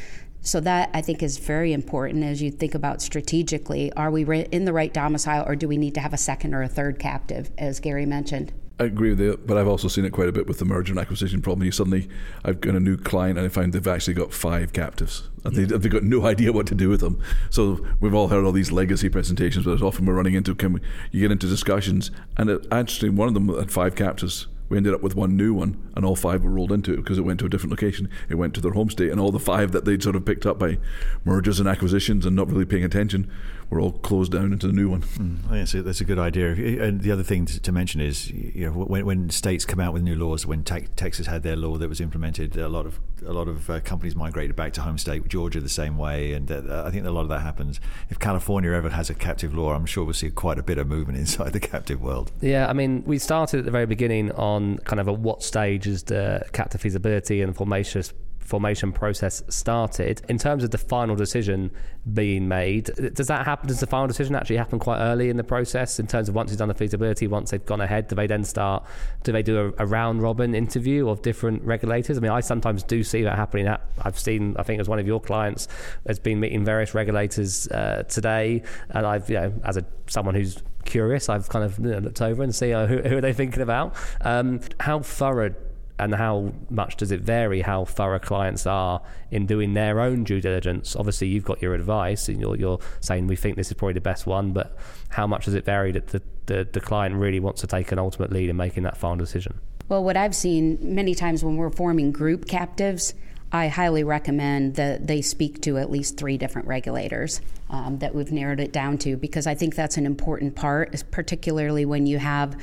So 0.44 0.61
that 0.61 0.90
I 0.92 1.00
think 1.00 1.22
is 1.22 1.38
very 1.38 1.72
important 1.72 2.22
as 2.22 2.42
you 2.42 2.50
think 2.50 2.74
about 2.74 3.00
strategically. 3.00 3.90
Are 3.94 4.11
we 4.11 4.24
in 4.52 4.66
the 4.66 4.74
right 4.74 4.92
domicile, 4.92 5.42
or 5.46 5.57
do 5.57 5.66
we 5.66 5.78
need 5.78 5.94
to 5.94 6.00
have 6.00 6.12
a 6.12 6.18
second 6.18 6.54
or 6.54 6.62
a 6.62 6.68
third 6.68 6.98
captive, 6.98 7.50
as 7.57 7.80
Gary 7.80 8.04
mentioned? 8.04 8.52
I 8.78 8.85
agree 8.85 9.11
with 9.11 9.20
you, 9.20 9.40
but 9.46 9.57
I've 9.57 9.68
also 9.68 9.88
seen 9.88 10.04
it 10.04 10.11
quite 10.11 10.28
a 10.28 10.33
bit 10.33 10.46
with 10.46 10.59
the 10.59 10.64
merger 10.66 10.92
and 10.92 11.00
acquisition 11.00 11.40
problem. 11.40 11.64
You 11.64 11.72
suddenly, 11.72 12.09
I've 12.44 12.61
got 12.61 12.74
a 12.74 12.80
new 12.80 12.98
client 12.98 13.38
and 13.38 13.46
I 13.46 13.48
find 13.48 13.72
they've 13.72 13.87
actually 13.87 14.14
got 14.14 14.35
five 14.35 14.72
captives. 14.72 15.30
And 15.44 15.54
they, 15.54 15.72
have 15.72 15.88
got 15.88 16.02
no 16.02 16.26
idea 16.26 16.52
what 16.52 16.66
to 16.66 16.74
do 16.74 16.90
with 16.90 17.00
them. 17.00 17.22
So 17.50 17.87
we've 18.00 18.14
all 18.14 18.28
heard 18.28 18.44
all 18.44 18.52
these 18.52 18.72
legacy 18.72 19.09
presentations, 19.09 19.64
but 19.64 19.80
often 19.80 20.04
we're 20.04 20.14
running 20.14 20.35
into, 20.35 20.54
can 20.57 20.74
we, 20.74 20.80
you 21.11 21.20
get 21.20 21.30
into 21.30 21.46
discussions, 21.46 22.11
and 22.37 22.50
it, 22.50 22.66
actually 22.70 23.11
one 23.11 23.28
of 23.28 23.35
them 23.35 23.48
had 23.48 23.70
five 23.70 23.94
captives 23.94 24.48
we 24.74 24.78
ended 24.78 24.92
up 24.92 25.02
with 25.02 25.14
one 25.14 25.37
new 25.37 25.54
one, 25.54 25.80
and 25.94 26.04
all 26.04 26.16
five 26.16 26.42
were 26.42 26.50
rolled 26.50 26.72
into 26.72 26.92
it 26.92 26.96
because 26.96 27.16
it 27.16 27.22
went 27.22 27.38
to 27.38 27.46
a 27.46 27.48
different 27.48 27.70
location. 27.70 28.10
It 28.28 28.34
went 28.34 28.54
to 28.54 28.60
their 28.60 28.72
home 28.72 28.90
state, 28.90 29.12
and 29.12 29.20
all 29.20 29.30
the 29.30 29.38
five 29.38 29.70
that 29.70 29.84
they'd 29.84 30.02
sort 30.02 30.16
of 30.16 30.24
picked 30.24 30.46
up 30.46 30.58
by 30.58 30.78
mergers 31.24 31.60
and 31.60 31.68
acquisitions 31.68 32.26
and 32.26 32.34
not 32.34 32.50
really 32.50 32.64
paying 32.64 32.82
attention 32.82 33.30
were 33.70 33.81
all 33.81 33.92
closed 33.92 34.33
down 34.33 34.53
into 34.53 34.66
the 34.66 34.72
new 34.72 34.88
one. 34.88 35.03
Mm, 35.03 35.38
I 35.46 35.48
think 35.48 35.50
that's 35.50 35.74
a, 35.74 35.83
that's 35.83 36.00
a 36.00 36.05
good 36.05 36.18
idea. 36.18 36.50
And 36.83 37.00
the 37.00 37.11
other 37.11 37.22
thing 37.22 37.46
to, 37.46 37.72
mention 37.72 38.00
is, 38.00 38.31
you 38.31 38.66
know, 38.66 38.72
when, 38.72 39.05
when, 39.05 39.31
states 39.31 39.64
come 39.64 39.81
out 39.81 39.92
with 39.92 40.03
new 40.03 40.14
laws, 40.14 40.46
when 40.46 40.62
te- 40.62 40.87
Texas 40.94 41.27
had 41.27 41.42
their 41.42 41.57
law 41.57 41.77
that 41.77 41.88
was 41.88 42.00
implemented, 42.00 42.57
a 42.57 42.68
lot 42.68 42.87
of 42.87 43.00
a 43.27 43.33
lot 43.33 43.48
of 43.48 43.70
uh, 43.70 43.81
companies 43.81 44.14
migrated 44.14 44.55
back 44.55 44.72
to 44.74 44.83
home 44.83 44.98
state. 44.98 45.27
Georgia 45.29 45.61
the 45.61 45.68
same 45.68 45.96
way, 45.96 46.33
and 46.33 46.50
uh, 46.50 46.85
I 46.87 46.90
think 46.90 47.07
a 47.07 47.11
lot 47.11 47.22
of 47.22 47.29
that 47.29 47.40
happens. 47.40 47.81
If 48.11 48.18
California 48.18 48.70
ever 48.72 48.90
has 48.90 49.11
a 49.11 49.14
captive 49.14 49.55
law, 49.55 49.74
I'm 49.74 49.87
sure 49.87 50.05
we'll 50.05 50.14
see 50.14 50.31
quite 50.31 50.59
a 50.59 50.62
bit 50.62 50.79
of 50.79 50.87
movement 50.87 51.18
inside 51.24 51.53
the 51.53 51.61
captive 51.61 52.00
world. 52.00 52.31
Yeah, 52.40 52.68
I 52.68 52.72
mean, 52.72 53.03
we 53.07 53.18
started 53.18 53.61
at 53.61 53.64
the 53.64 53.70
very 53.70 53.87
beginning 53.87 54.31
on 54.33 54.79
kind 54.79 55.00
of 55.00 55.09
at 55.09 55.18
what 55.18 55.42
stage 55.42 55.87
is 55.87 56.05
the 56.05 56.44
captive 56.53 56.81
feasibility 56.81 57.40
and 57.40 57.57
formation 57.57 58.03
formation 58.44 58.92
process 58.92 59.42
started. 59.48 60.22
In 60.28 60.38
terms 60.38 60.62
of 60.62 60.70
the 60.70 60.78
final 60.78 61.16
decision 61.16 61.70
being 62.12 62.46
made, 62.46 62.90
does 63.14 63.26
that 63.28 63.46
happen? 63.46 63.68
Does 63.68 63.80
the 63.80 63.87
final 63.87 64.07
decision 64.07 64.35
actually 64.35 64.57
happen 64.57 64.78
quite 64.78 64.98
early 64.98 65.30
in 65.30 65.37
the 65.37 65.44
process? 65.44 65.98
In 65.98 66.07
terms 66.07 66.28
of 66.28 66.35
once 66.35 66.50
you've 66.50 66.59
done 66.59 66.68
the 66.68 66.74
feasibility, 66.74 67.26
once 67.26 67.50
they've 67.50 67.64
gone 67.64 67.80
ahead, 67.80 68.09
do 68.09 68.14
they 68.14 68.26
then 68.26 68.44
start? 68.44 68.85
Do 69.22 69.33
they 69.33 69.42
do 69.42 69.74
a, 69.78 69.85
a 69.85 69.87
round 69.87 70.22
robin 70.22 70.54
interview 70.54 71.09
of 71.09 71.22
different 71.22 71.62
regulators? 71.62 72.18
I 72.18 72.20
mean, 72.20 72.33
I 72.33 72.40
sometimes 72.40 72.83
do 72.83 73.02
see 73.02 73.22
that 73.22 73.37
happening. 73.37 73.74
I've 74.02 74.18
seen, 74.18 74.57
I 74.59 74.62
think, 74.62 74.80
as 74.80 74.88
one 74.88 74.98
of 74.98 75.07
your 75.07 75.20
clients 75.20 75.68
has 76.07 76.18
been 76.18 76.38
meeting 76.40 76.64
various 76.64 76.94
regulators 76.94 77.66
uh, 77.68 78.04
today, 78.09 78.62
and 78.90 79.07
I've, 79.07 79.28
you 79.30 79.37
know, 79.37 79.52
as 79.64 79.76
a 79.76 79.85
someone 80.07 80.35
who's 80.35 80.62
curious, 80.85 81.28
I've 81.28 81.48
kind 81.48 81.64
of 81.64 81.78
you 81.78 81.92
know, 81.92 81.98
looked 81.98 82.20
over 82.20 82.42
and 82.42 82.54
see 82.54 82.72
uh, 82.72 82.87
who, 82.87 82.98
who, 82.98 83.16
are 83.16 83.20
they 83.20 83.33
thinking 83.33 83.62
about. 83.62 83.94
Um, 84.20 84.61
how 84.80 85.00
thorough 85.00 85.54
and 85.98 86.14
how 86.14 86.52
much 86.70 86.96
does 86.96 87.12
it 87.12 87.20
vary 87.20 87.61
how 87.61 87.85
thorough 87.85 88.18
clients 88.18 88.66
are 88.66 89.00
in 89.30 89.46
doing 89.46 89.74
their 89.74 90.00
own 90.00 90.24
due 90.24 90.40
diligence? 90.40 90.96
Obviously, 90.96 91.28
you've 91.28 91.44
got 91.44 91.62
your 91.62 91.74
advice 91.74 92.28
and 92.28 92.40
you're, 92.40 92.57
you're 92.57 92.80
saying 93.00 93.26
we 93.26 93.37
think 93.37 93.57
this 93.57 93.68
is 93.68 93.74
probably 93.74 93.94
the 93.94 94.00
best 94.00 94.26
one, 94.26 94.52
but 94.52 94.76
how 95.11 95.26
much 95.26 95.44
does 95.44 95.54
it 95.54 95.64
vary 95.64 95.92
that 95.92 96.09
the, 96.09 96.22
the, 96.46 96.68
the 96.72 96.80
client 96.80 97.14
really 97.14 97.40
wants 97.40 97.61
to 97.61 97.66
take 97.66 97.92
an 97.92 97.98
ultimate 97.98 98.33
lead 98.33 98.48
in 98.48 98.57
making 98.57 98.83
that 98.83 98.96
final 98.96 99.16
decision? 99.16 99.61
Well, 99.88 100.02
what 100.02 100.16
I've 100.16 100.35
seen 100.35 100.78
many 100.83 101.14
times 101.14 101.44
when 101.44 101.57
we're 101.57 101.70
forming 101.70 102.11
group 102.11 102.48
captives, 102.48 103.14
I 103.52 103.68
highly 103.68 104.02
recommend 104.02 104.74
that 104.74 105.07
they 105.07 105.22
speak 105.22 105.61
to 105.62 105.78
at 105.78 105.90
least 105.90 106.16
three 106.16 106.37
different 106.37 106.66
regulators 106.66 107.40
um, 107.70 107.98
that 107.98 108.14
we've 108.14 108.33
narrowed 108.33 108.59
it 108.59 108.72
down 108.72 108.98
to 108.98 109.16
because 109.16 109.46
I 109.46 109.54
think 109.54 109.76
that's 109.76 109.96
an 109.96 110.07
important 110.07 110.57
part, 110.57 111.04
particularly 111.12 111.85
when 111.85 112.07
you 112.07 112.18
have 112.18 112.57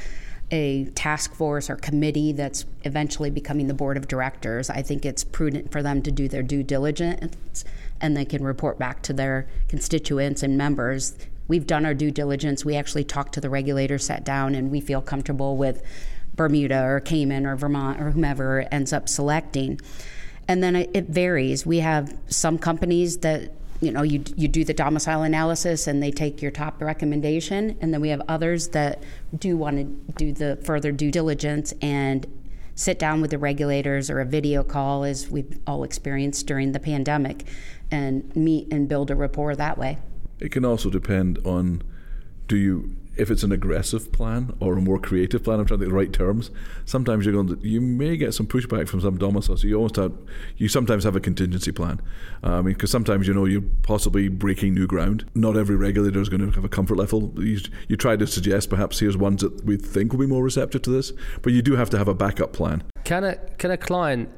a 0.51 0.85
task 0.95 1.33
force 1.33 1.69
or 1.69 1.77
committee 1.77 2.33
that's 2.33 2.65
eventually 2.83 3.29
becoming 3.29 3.67
the 3.67 3.73
board 3.73 3.97
of 3.97 4.07
directors, 4.07 4.69
I 4.69 4.81
think 4.81 5.05
it's 5.05 5.23
prudent 5.23 5.71
for 5.71 5.81
them 5.81 6.01
to 6.03 6.11
do 6.11 6.27
their 6.27 6.43
due 6.43 6.61
diligence 6.61 7.63
and 8.01 8.17
they 8.17 8.25
can 8.25 8.43
report 8.43 8.77
back 8.77 9.01
to 9.03 9.13
their 9.13 9.47
constituents 9.69 10.43
and 10.43 10.57
members. 10.57 11.15
We've 11.47 11.67
done 11.67 11.85
our 11.85 11.93
due 11.93 12.11
diligence. 12.11 12.65
We 12.65 12.75
actually 12.75 13.03
talked 13.03 13.33
to 13.33 13.41
the 13.41 13.49
regulators, 13.49 14.05
sat 14.05 14.23
down, 14.23 14.55
and 14.55 14.71
we 14.71 14.81
feel 14.81 15.01
comfortable 15.01 15.55
with 15.55 15.83
Bermuda 16.35 16.83
or 16.83 16.99
Cayman 16.99 17.45
or 17.45 17.55
Vermont 17.55 18.01
or 18.01 18.11
whomever 18.11 18.67
ends 18.71 18.91
up 18.91 19.07
selecting. 19.07 19.79
And 20.47 20.63
then 20.63 20.75
it 20.75 21.07
varies. 21.07 21.65
We 21.65 21.79
have 21.79 22.17
some 22.27 22.57
companies 22.57 23.19
that 23.19 23.53
you 23.81 23.91
know 23.91 24.03
you 24.03 24.23
you 24.35 24.47
do 24.47 24.63
the 24.63 24.73
domicile 24.73 25.23
analysis 25.23 25.87
and 25.87 26.01
they 26.01 26.11
take 26.11 26.41
your 26.41 26.51
top 26.51 26.81
recommendation, 26.81 27.77
and 27.81 27.93
then 27.93 27.99
we 27.99 28.09
have 28.09 28.21
others 28.27 28.69
that 28.69 29.03
do 29.37 29.57
want 29.57 29.77
to 29.77 30.13
do 30.13 30.31
the 30.31 30.57
further 30.63 30.91
due 30.91 31.11
diligence 31.11 31.73
and 31.81 32.27
sit 32.75 32.97
down 32.97 33.21
with 33.21 33.31
the 33.31 33.37
regulators 33.37 34.09
or 34.09 34.19
a 34.21 34.25
video 34.25 34.63
call, 34.63 35.03
as 35.03 35.29
we've 35.29 35.59
all 35.67 35.83
experienced 35.83 36.47
during 36.47 36.71
the 36.71 36.79
pandemic, 36.79 37.45
and 37.89 38.33
meet 38.35 38.71
and 38.71 38.87
build 38.87 39.11
a 39.11 39.15
rapport 39.15 39.55
that 39.55 39.77
way. 39.77 39.97
It 40.39 40.51
can 40.51 40.63
also 40.63 40.89
depend 40.89 41.39
on 41.45 41.83
do 42.47 42.57
you 42.57 42.95
if 43.15 43.29
it's 43.29 43.43
an 43.43 43.51
aggressive 43.51 44.11
plan 44.11 44.55
or 44.59 44.77
a 44.77 44.81
more 44.81 44.97
creative 44.97 45.43
plan, 45.43 45.59
I'm 45.59 45.65
trying 45.65 45.79
to 45.79 45.85
think 45.85 45.91
the 45.91 45.97
right 45.97 46.13
terms. 46.13 46.49
Sometimes 46.85 47.25
you're 47.25 47.33
going 47.33 47.47
to, 47.47 47.67
you 47.67 47.81
may 47.81 48.15
get 48.17 48.33
some 48.33 48.47
pushback 48.47 48.87
from 48.87 49.01
some 49.01 49.17
domiciles. 49.17 49.61
So 49.61 49.67
you 49.67 49.75
almost 49.75 49.97
have, 49.97 50.13
you 50.57 50.67
sometimes 50.67 51.03
have 51.03 51.15
a 51.15 51.19
contingency 51.19 51.71
plan. 51.71 52.01
Uh, 52.43 52.53
I 52.53 52.61
mean, 52.61 52.73
because 52.73 52.91
sometimes 52.91 53.27
you 53.27 53.33
know 53.33 53.45
you're 53.45 53.63
possibly 53.83 54.29
breaking 54.29 54.73
new 54.73 54.87
ground. 54.87 55.25
Not 55.35 55.57
every 55.57 55.75
regulator 55.75 56.21
is 56.21 56.29
going 56.29 56.41
to 56.41 56.51
have 56.51 56.63
a 56.63 56.69
comfort 56.69 56.95
level. 56.95 57.33
You, 57.37 57.59
you 57.87 57.97
try 57.97 58.15
to 58.15 58.25
suggest 58.25 58.69
perhaps 58.69 58.99
here's 58.99 59.17
ones 59.17 59.41
that 59.41 59.65
we 59.65 59.77
think 59.77 60.13
will 60.13 60.19
be 60.19 60.25
more 60.25 60.43
receptive 60.43 60.81
to 60.83 60.89
this, 60.89 61.11
but 61.41 61.53
you 61.53 61.61
do 61.61 61.75
have 61.75 61.89
to 61.91 61.97
have 61.97 62.07
a 62.07 62.13
backup 62.13 62.53
plan. 62.53 62.83
Can 63.03 63.23
a 63.23 63.35
can 63.57 63.71
a 63.71 63.77
client 63.77 64.29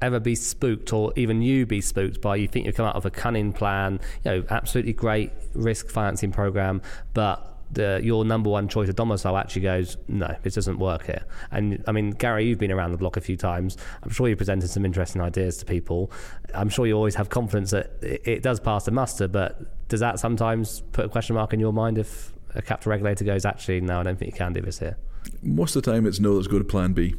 ever 0.00 0.20
be 0.20 0.34
spooked 0.34 0.92
or 0.92 1.12
even 1.16 1.42
you 1.42 1.66
be 1.66 1.80
spooked 1.80 2.20
by 2.20 2.36
you 2.36 2.46
think 2.46 2.66
you 2.66 2.72
come 2.72 2.86
out 2.86 2.94
of 2.94 3.04
a 3.04 3.10
cunning 3.10 3.52
plan 3.52 3.98
you 4.24 4.30
know 4.30 4.44
absolutely 4.50 4.92
great 4.92 5.32
risk 5.54 5.88
financing 5.88 6.30
program 6.30 6.80
but 7.14 7.57
the, 7.70 8.00
your 8.02 8.24
number 8.24 8.50
one 8.50 8.68
choice 8.68 8.88
of 8.88 8.96
domicile 8.96 9.36
actually 9.36 9.62
goes, 9.62 9.96
no, 10.08 10.34
this 10.42 10.54
doesn't 10.54 10.78
work 10.78 11.06
here. 11.06 11.24
And 11.50 11.82
I 11.86 11.92
mean, 11.92 12.10
Gary, 12.10 12.46
you've 12.46 12.58
been 12.58 12.72
around 12.72 12.92
the 12.92 12.98
block 12.98 13.16
a 13.16 13.20
few 13.20 13.36
times. 13.36 13.76
I'm 14.02 14.10
sure 14.10 14.28
you've 14.28 14.38
presented 14.38 14.68
some 14.68 14.84
interesting 14.84 15.20
ideas 15.20 15.58
to 15.58 15.64
people. 15.64 16.10
I'm 16.54 16.68
sure 16.68 16.86
you 16.86 16.94
always 16.94 17.14
have 17.16 17.28
confidence 17.28 17.70
that 17.72 17.92
it, 18.02 18.22
it 18.24 18.42
does 18.42 18.60
pass 18.60 18.84
the 18.84 18.90
muster, 18.90 19.28
but 19.28 19.88
does 19.88 20.00
that 20.00 20.18
sometimes 20.18 20.82
put 20.92 21.04
a 21.04 21.08
question 21.08 21.34
mark 21.34 21.52
in 21.52 21.60
your 21.60 21.72
mind 21.72 21.98
if 21.98 22.32
a 22.54 22.62
capital 22.62 22.90
regulator 22.90 23.24
goes, 23.24 23.44
actually, 23.44 23.80
no, 23.80 24.00
I 24.00 24.02
don't 24.02 24.18
think 24.18 24.32
you 24.32 24.36
can 24.38 24.52
do 24.52 24.60
this 24.60 24.78
here? 24.78 24.96
Most 25.42 25.76
of 25.76 25.82
the 25.82 25.92
time 25.92 26.06
it's 26.06 26.20
no 26.20 26.32
let's 26.32 26.46
go 26.46 26.58
to 26.58 26.64
plan 26.64 26.92
b. 26.92 27.14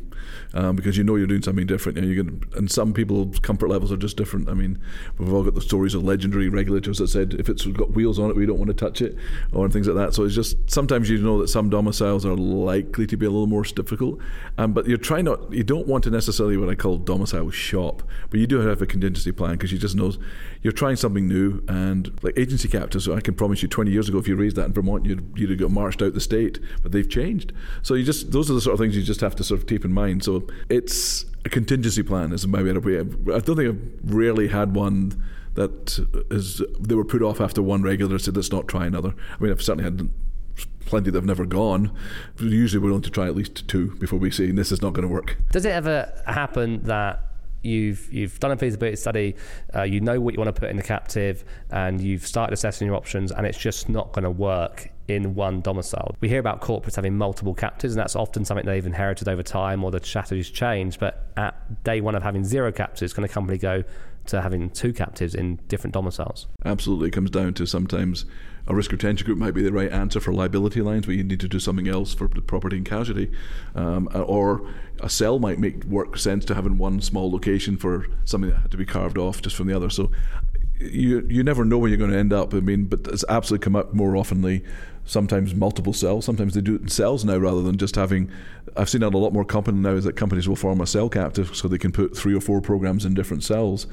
Um, 0.54 0.76
because 0.76 0.98
you 0.98 1.04
know 1.04 1.16
you're 1.16 1.28
doing 1.28 1.42
something 1.42 1.66
different 1.66 1.98
you 1.98 2.02
know, 2.04 2.08
you're 2.08 2.24
gonna, 2.24 2.38
and 2.56 2.70
some 2.70 2.94
people's 2.94 3.40
comfort 3.40 3.70
levels 3.70 3.92
are 3.92 3.98
just 3.98 4.18
different. 4.18 4.50
I 4.50 4.54
mean 4.54 4.80
we've 5.18 5.32
all 5.34 5.44
got 5.44 5.56
the 5.56 5.62
stories 5.62 5.96
of 5.96 6.04
legendary 6.04 6.50
regulators 6.50 6.98
that 6.98 7.08
said 7.08 7.36
if 7.36 7.50
it's 7.50 7.66
got 7.66 7.92
wheels 7.92 8.20
on 8.20 8.30
it 8.30 8.36
we 8.36 8.46
don't 8.46 8.58
want 8.58 8.68
to 8.68 8.74
touch 8.74 9.02
it 9.02 9.16
or 9.54 9.68
things 9.70 9.88
like 9.88 9.96
that. 9.96 10.14
So 10.14 10.24
it's 10.24 10.36
just 10.36 10.70
sometimes 10.70 11.10
you 11.10 11.20
know 11.20 11.40
that 11.40 11.48
some 11.48 11.70
domiciles 11.70 12.26
are 12.26 12.36
likely 12.36 13.08
to 13.08 13.18
be 13.18 13.26
a 13.26 13.30
little 13.30 13.48
more 13.48 13.64
difficult. 13.64 14.20
Um, 14.58 14.74
but 14.74 14.88
you're 14.88 14.98
trying 14.98 15.26
not 15.26 15.52
you 15.52 15.64
don't 15.64 15.88
want 15.88 16.04
to 16.04 16.10
necessarily 16.10 16.58
what 16.58 16.70
i 16.70 16.76
call 16.76 16.98
domicile 16.98 17.50
shop 17.50 18.04
but 18.30 18.40
you 18.40 18.48
do 18.48 18.60
have 18.60 18.82
a 18.82 18.86
contingency 18.86 19.32
plan 19.32 19.52
because 19.54 19.72
you 19.72 19.78
just 19.78 19.96
know 19.96 20.12
you're 20.62 20.74
trying 20.74 20.96
something 20.96 21.28
new 21.28 21.64
and 21.68 22.18
like 22.24 22.38
agency 22.38 22.68
captives 22.68 23.08
i 23.08 23.20
can 23.20 23.34
promise 23.34 23.62
you 23.62 23.68
20 23.68 23.92
years 23.92 24.10
ago 24.10 24.18
if 24.18 24.28
you 24.28 24.36
raised 24.36 24.56
that 24.56 24.66
in 24.66 24.74
vermont 24.74 25.06
you'd, 25.06 25.34
you'd 25.36 25.50
have 25.50 25.60
got 25.60 25.72
marched 25.72 26.02
out 26.02 26.14
the 26.14 26.22
state 26.22 26.60
but 26.82 26.92
they've 26.92 27.10
changed. 27.10 27.54
So 27.82 27.94
you 27.94 28.04
just 28.10 28.32
those 28.32 28.50
are 28.50 28.54
the 28.54 28.62
sort 28.62 28.74
of 28.74 28.80
things 28.80 28.96
you 28.96 29.04
just 29.04 29.22
have 29.22 29.36
to 29.36 29.44
sort 29.44 29.60
of 29.60 29.68
keep 29.68 29.86
in 29.86 29.94
mind. 29.94 30.24
So 30.24 30.48
it's 30.68 31.26
a 31.46 31.50
contingency 31.50 32.02
plan 32.02 32.34
is 32.34 32.48
my 32.48 32.64
way 32.64 32.74
put 32.74 32.94
it. 32.94 33.08
I 33.28 33.40
don't 33.40 33.56
think 33.56 33.70
I've 33.70 34.14
really 34.14 34.48
had 34.48 34.76
one 34.76 35.24
that 35.54 36.00
is 36.32 36.64
they 36.80 36.96
were 36.96 37.06
put 37.06 37.22
off 37.22 37.40
after 37.40 37.62
one 37.62 37.84
regulator 37.84 38.18
said 38.18 38.36
let's 38.36 38.52
not 38.52 38.68
try 38.68 38.88
another. 38.88 39.14
I 39.40 39.44
mean 39.44 39.52
I've 39.52 39.62
certainly 39.62 39.84
had 39.84 40.10
plenty 40.86 41.12
that 41.12 41.18
have 41.20 41.26
never 41.26 41.46
gone. 41.46 41.96
Usually 42.40 42.82
we're 42.82 42.88
willing 42.88 43.04
to 43.04 43.12
try 43.12 43.28
at 43.28 43.36
least 43.36 43.68
two 43.68 43.96
before 43.98 44.18
we 44.18 44.32
say 44.32 44.50
this 44.50 44.72
is 44.72 44.82
not 44.82 44.94
going 44.94 45.08
to 45.08 45.14
work. 45.14 45.38
Does 45.52 45.66
it 45.66 45.72
ever 45.72 46.12
happen 46.26 46.82
that 46.84 47.22
you've 47.62 48.12
you've 48.12 48.40
done 48.40 48.52
a 48.52 48.58
feasibility 48.58 48.96
study, 48.96 49.36
uh, 49.76 49.84
you 49.84 50.02
know 50.02 50.20
what 50.20 50.34
you 50.34 50.40
want 50.40 50.54
to 50.56 50.60
put 50.60 50.72
in 50.72 50.78
the 50.78 50.84
captive, 50.84 51.46
and 51.70 52.02
you've 52.02 52.26
started 52.26 52.54
assessing 52.54 52.88
your 52.88 52.96
options, 52.96 53.32
and 53.32 53.46
it's 53.46 53.58
just 53.60 53.88
not 53.88 54.14
going 54.14 54.24
to 54.24 54.32
work 54.32 54.90
in 55.10 55.36
one 55.36 55.62
domicile. 55.62 56.16
We 56.22 56.30
hear 56.30 56.40
about 56.40 56.62
corporates 56.62 56.96
having 56.96 57.18
multiple 57.18 57.54
captives, 57.54 57.94
and 57.94 58.00
that's 58.00 58.16
often 58.16 58.46
something 58.46 58.66
they've 58.66 58.86
inherited 58.86 59.28
over 59.28 59.44
time 59.44 59.84
or 59.84 59.92
the 59.92 60.04
strategy's 60.04 60.50
changed. 60.50 61.00
But 61.00 61.28
at 61.38 61.84
day 61.84 62.02
one 62.02 62.16
of 62.16 62.24
having 62.24 62.44
zero 62.44 62.72
captives, 62.72 63.14
can 63.14 63.24
a 63.24 63.28
company 63.28 63.58
go 63.58 63.84
to 64.28 64.42
having 64.42 64.70
two 64.70 64.94
captives 64.94 65.34
in 65.34 65.56
different 65.68 65.94
domiciles? 65.94 66.48
Absolutely. 66.64 67.08
It 67.08 67.12
comes 67.12 67.32
down 67.32 67.54
to 67.56 67.66
sometimes 67.66 68.26
a 68.68 68.76
risk 68.76 68.92
retention 68.92 69.26
group 69.26 69.40
might 69.40 69.56
be 69.56 69.64
the 69.64 69.72
right 69.72 69.92
answer 69.92 70.20
for 70.20 70.32
liability 70.32 70.82
lines, 70.82 71.08
but 71.08 71.16
you 71.16 71.24
need 71.24 71.40
to 71.40 71.48
do 71.48 71.60
something 71.60 71.88
else 71.88 72.14
for 72.14 72.28
the 72.28 72.42
property 72.42 72.78
and 72.78 72.86
casualty. 72.86 73.32
Um, 73.74 74.08
or 74.14 74.70
a 75.00 75.10
cell 75.10 75.40
might 75.40 75.58
make 75.58 75.84
work 75.86 76.18
sense 76.18 76.46
to 76.46 76.56
have 76.56 76.68
in 76.68 76.78
one 76.78 77.02
small 77.02 77.32
location 77.32 77.78
for 77.78 78.06
something 78.26 78.52
that 78.52 78.60
had 78.60 78.72
to 78.72 78.78
be 78.78 78.86
carved 78.86 79.18
off 79.18 79.42
just 79.42 79.56
from 79.56 79.68
the 79.68 79.76
other. 79.76 79.90
So 79.90 80.12
you 80.80 81.26
you 81.30 81.44
never 81.44 81.66
know 81.66 81.78
where 81.78 81.90
you're 81.90 81.98
going 81.98 82.12
to 82.12 82.18
end 82.18 82.34
up. 82.34 82.54
I 82.54 82.60
mean, 82.60 82.86
but 82.86 83.08
it's 83.08 83.26
absolutely 83.30 83.64
come 83.64 83.76
up 83.76 83.94
more 83.94 84.14
oftenly 84.14 84.66
sometimes 85.10 85.56
multiple 85.56 85.94
cells. 85.94 86.26
Sometimes 86.26 86.54
they 86.54 86.62
do 86.62 86.76
it 86.76 86.82
in 86.82 86.88
cells 86.88 87.26
now 87.26 87.38
rather 87.38 87.62
than 87.62 87.78
just 87.78 87.96
having. 87.96 88.32
I've 88.78 88.90
seen 88.90 89.02
that 89.02 89.14
a 89.14 89.18
lot 89.18 89.34
more 89.34 89.44
common 89.44 89.82
now 89.82 89.92
is 89.92 90.04
that 90.04 90.16
companies 90.16 90.48
will 90.48 90.56
form 90.56 90.80
a 90.80 90.88
cell 90.88 91.10
captive 91.10 91.56
so 91.56 91.68
they 91.68 91.80
can 91.80 91.92
put 91.92 92.16
three 92.16 92.36
or 92.36 92.42
four 92.42 92.62
programs 92.62 93.06
in 93.06 93.16
different 93.16 93.44
cells. 93.44 93.88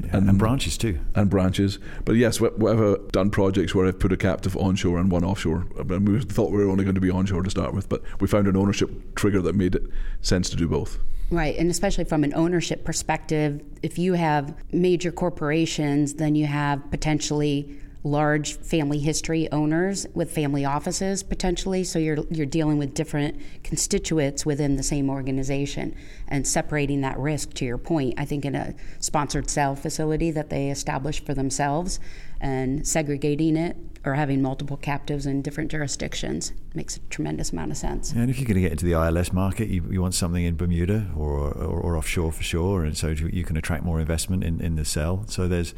Yeah, 0.00 0.16
and, 0.16 0.28
and, 0.28 0.38
branches 0.38 0.78
too. 0.78 1.00
And 1.16 1.28
branches. 1.28 1.80
But 2.04 2.12
yes, 2.12 2.40
we've 2.40 3.08
done 3.10 3.30
projects 3.30 3.74
where 3.74 3.86
I've 3.86 3.98
put 3.98 4.12
a 4.12 4.16
captive 4.16 4.56
onshore 4.56 4.98
and 4.98 5.10
one 5.10 5.24
offshore. 5.24 5.66
And 5.76 6.08
we 6.08 6.20
thought 6.20 6.52
we 6.52 6.58
were 6.58 6.70
only 6.70 6.84
going 6.84 6.94
to 6.94 7.00
be 7.00 7.10
onshore 7.10 7.42
to 7.42 7.50
start 7.50 7.74
with, 7.74 7.88
but 7.88 8.02
we 8.20 8.28
found 8.28 8.46
an 8.46 8.56
ownership 8.56 9.16
trigger 9.16 9.42
that 9.42 9.56
made 9.56 9.74
it 9.74 9.82
sense 10.22 10.48
to 10.50 10.56
do 10.56 10.68
both. 10.68 10.98
Right, 11.30 11.56
and 11.56 11.70
especially 11.70 12.04
from 12.04 12.24
an 12.24 12.34
ownership 12.34 12.84
perspective, 12.84 13.62
if 13.82 13.98
you 13.98 14.14
have 14.14 14.52
major 14.72 15.12
corporations, 15.12 16.14
then 16.14 16.34
you 16.34 16.46
have 16.46 16.90
potentially 16.90 17.78
large 18.02 18.56
family 18.58 18.98
history 18.98 19.50
owners 19.52 20.06
with 20.14 20.30
family 20.30 20.64
offices 20.64 21.22
potentially 21.22 21.84
so 21.84 21.98
you're 21.98 22.24
you're 22.30 22.46
dealing 22.46 22.78
with 22.78 22.94
different 22.94 23.38
constituents 23.62 24.46
within 24.46 24.76
the 24.76 24.82
same 24.82 25.10
organization 25.10 25.94
and 26.28 26.46
separating 26.46 27.02
that 27.02 27.18
risk 27.18 27.52
to 27.52 27.64
your 27.64 27.76
point 27.76 28.14
I 28.16 28.24
think 28.24 28.46
in 28.46 28.54
a 28.54 28.74
sponsored 29.00 29.50
cell 29.50 29.76
facility 29.76 30.30
that 30.30 30.48
they 30.48 30.70
establish 30.70 31.22
for 31.22 31.34
themselves 31.34 32.00
and 32.40 32.86
segregating 32.86 33.56
it 33.56 33.76
or 34.04 34.14
having 34.14 34.40
multiple 34.40 34.76
captives 34.76 35.26
in 35.26 35.42
different 35.42 35.70
jurisdictions 35.70 36.52
makes 36.74 36.96
a 36.96 37.00
tremendous 37.10 37.52
amount 37.52 37.70
of 37.70 37.76
sense. 37.76 38.12
And 38.12 38.30
if 38.30 38.38
you're 38.38 38.46
going 38.46 38.54
to 38.54 38.62
get 38.62 38.72
into 38.72 38.86
the 38.86 38.92
ILS 38.92 39.32
market, 39.32 39.68
you, 39.68 39.84
you 39.90 40.00
want 40.00 40.14
something 40.14 40.42
in 40.42 40.56
Bermuda 40.56 41.08
or, 41.14 41.52
or, 41.52 41.80
or 41.80 41.96
offshore 41.96 42.32
for 42.32 42.42
sure, 42.42 42.84
and 42.84 42.96
so 42.96 43.08
you 43.08 43.44
can 43.44 43.56
attract 43.56 43.84
more 43.84 44.00
investment 44.00 44.42
in, 44.42 44.60
in 44.60 44.76
the 44.76 44.84
cell. 44.84 45.24
So 45.28 45.48
there's 45.48 45.74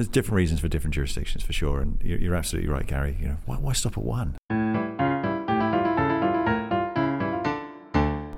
there's 0.00 0.08
different 0.08 0.36
reasons 0.36 0.60
for 0.60 0.68
different 0.68 0.94
jurisdictions 0.94 1.44
for 1.44 1.52
sure, 1.52 1.82
and 1.82 2.00
you're, 2.02 2.18
you're 2.18 2.34
absolutely 2.34 2.70
right, 2.70 2.86
Gary. 2.86 3.18
You 3.20 3.28
know, 3.28 3.36
why, 3.44 3.56
why 3.56 3.74
stop 3.74 3.98
at 3.98 4.02
one? 4.02 4.38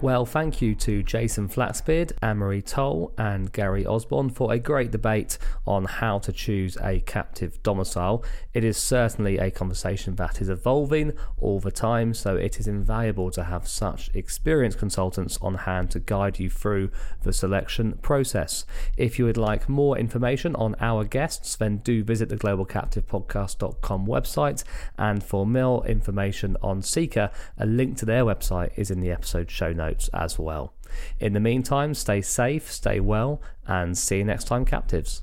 Well, 0.03 0.27
thank 0.27 0.61
you 0.61 0.75
to 0.75 1.05
Jason 1.05 1.49
Flaxbeard, 1.49 2.11
Anne-Marie 2.21 2.63
Towle, 2.63 3.13
and 3.17 3.53
Gary 3.53 3.87
Osborne 3.87 4.31
for 4.31 4.53
a 4.53 4.59
great 4.59 4.91
debate 4.91 5.39
on 5.65 5.85
how 5.85 6.19
to 6.19 6.33
choose 6.33 6.77
a 6.83 6.99
captive 6.99 7.63
domicile. 7.63 8.25
It 8.53 8.65
is 8.65 8.77
certainly 8.77 9.39
a 9.39 9.53
conversation 9.53 10.17
that 10.17 10.41
is 10.41 10.49
evolving 10.49 11.13
all 11.39 11.61
the 11.61 11.71
time, 11.71 12.15
so 12.15 12.35
it 12.35 12.59
is 12.59 12.67
invaluable 12.67 13.31
to 13.31 13.45
have 13.45 13.69
such 13.69 14.11
experienced 14.13 14.81
consultants 14.81 15.39
on 15.41 15.55
hand 15.55 15.93
to 15.93 16.01
guide 16.01 16.41
you 16.41 16.51
through 16.51 16.91
the 17.23 17.33
selection 17.33 17.93
process. 18.03 18.67
If 18.97 19.21
you 19.21 19.27
would 19.27 19.37
like 19.37 19.69
more 19.69 19.97
information 19.97 20.57
on 20.57 20.75
our 20.81 21.05
guests, 21.05 21.55
then 21.55 21.77
do 21.77 22.03
visit 22.03 22.29
the 22.29 22.37
globalcaptivepodcast.com 22.37 24.09
website, 24.09 24.65
and 24.99 25.23
for 25.23 25.47
more 25.47 25.87
information 25.87 26.57
on 26.61 26.81
CICA, 26.83 27.31
a 27.57 27.67
link 27.67 27.97
to 27.99 28.05
their 28.05 28.25
website 28.25 28.73
is 28.75 28.91
in 28.91 28.99
the 28.99 29.13
episode 29.13 29.49
show 29.49 29.73
notes 29.73 29.92
as 30.13 30.39
well. 30.39 30.75
In 31.19 31.33
the 31.33 31.41
meantime, 31.41 31.95
stay 31.95 32.21
safe, 32.21 32.71
stay 32.71 33.01
well, 33.01 33.41
and 33.67 33.97
see 33.97 34.19
you 34.19 34.25
next 34.25 34.45
time, 34.45 34.65
captives. 34.65 35.23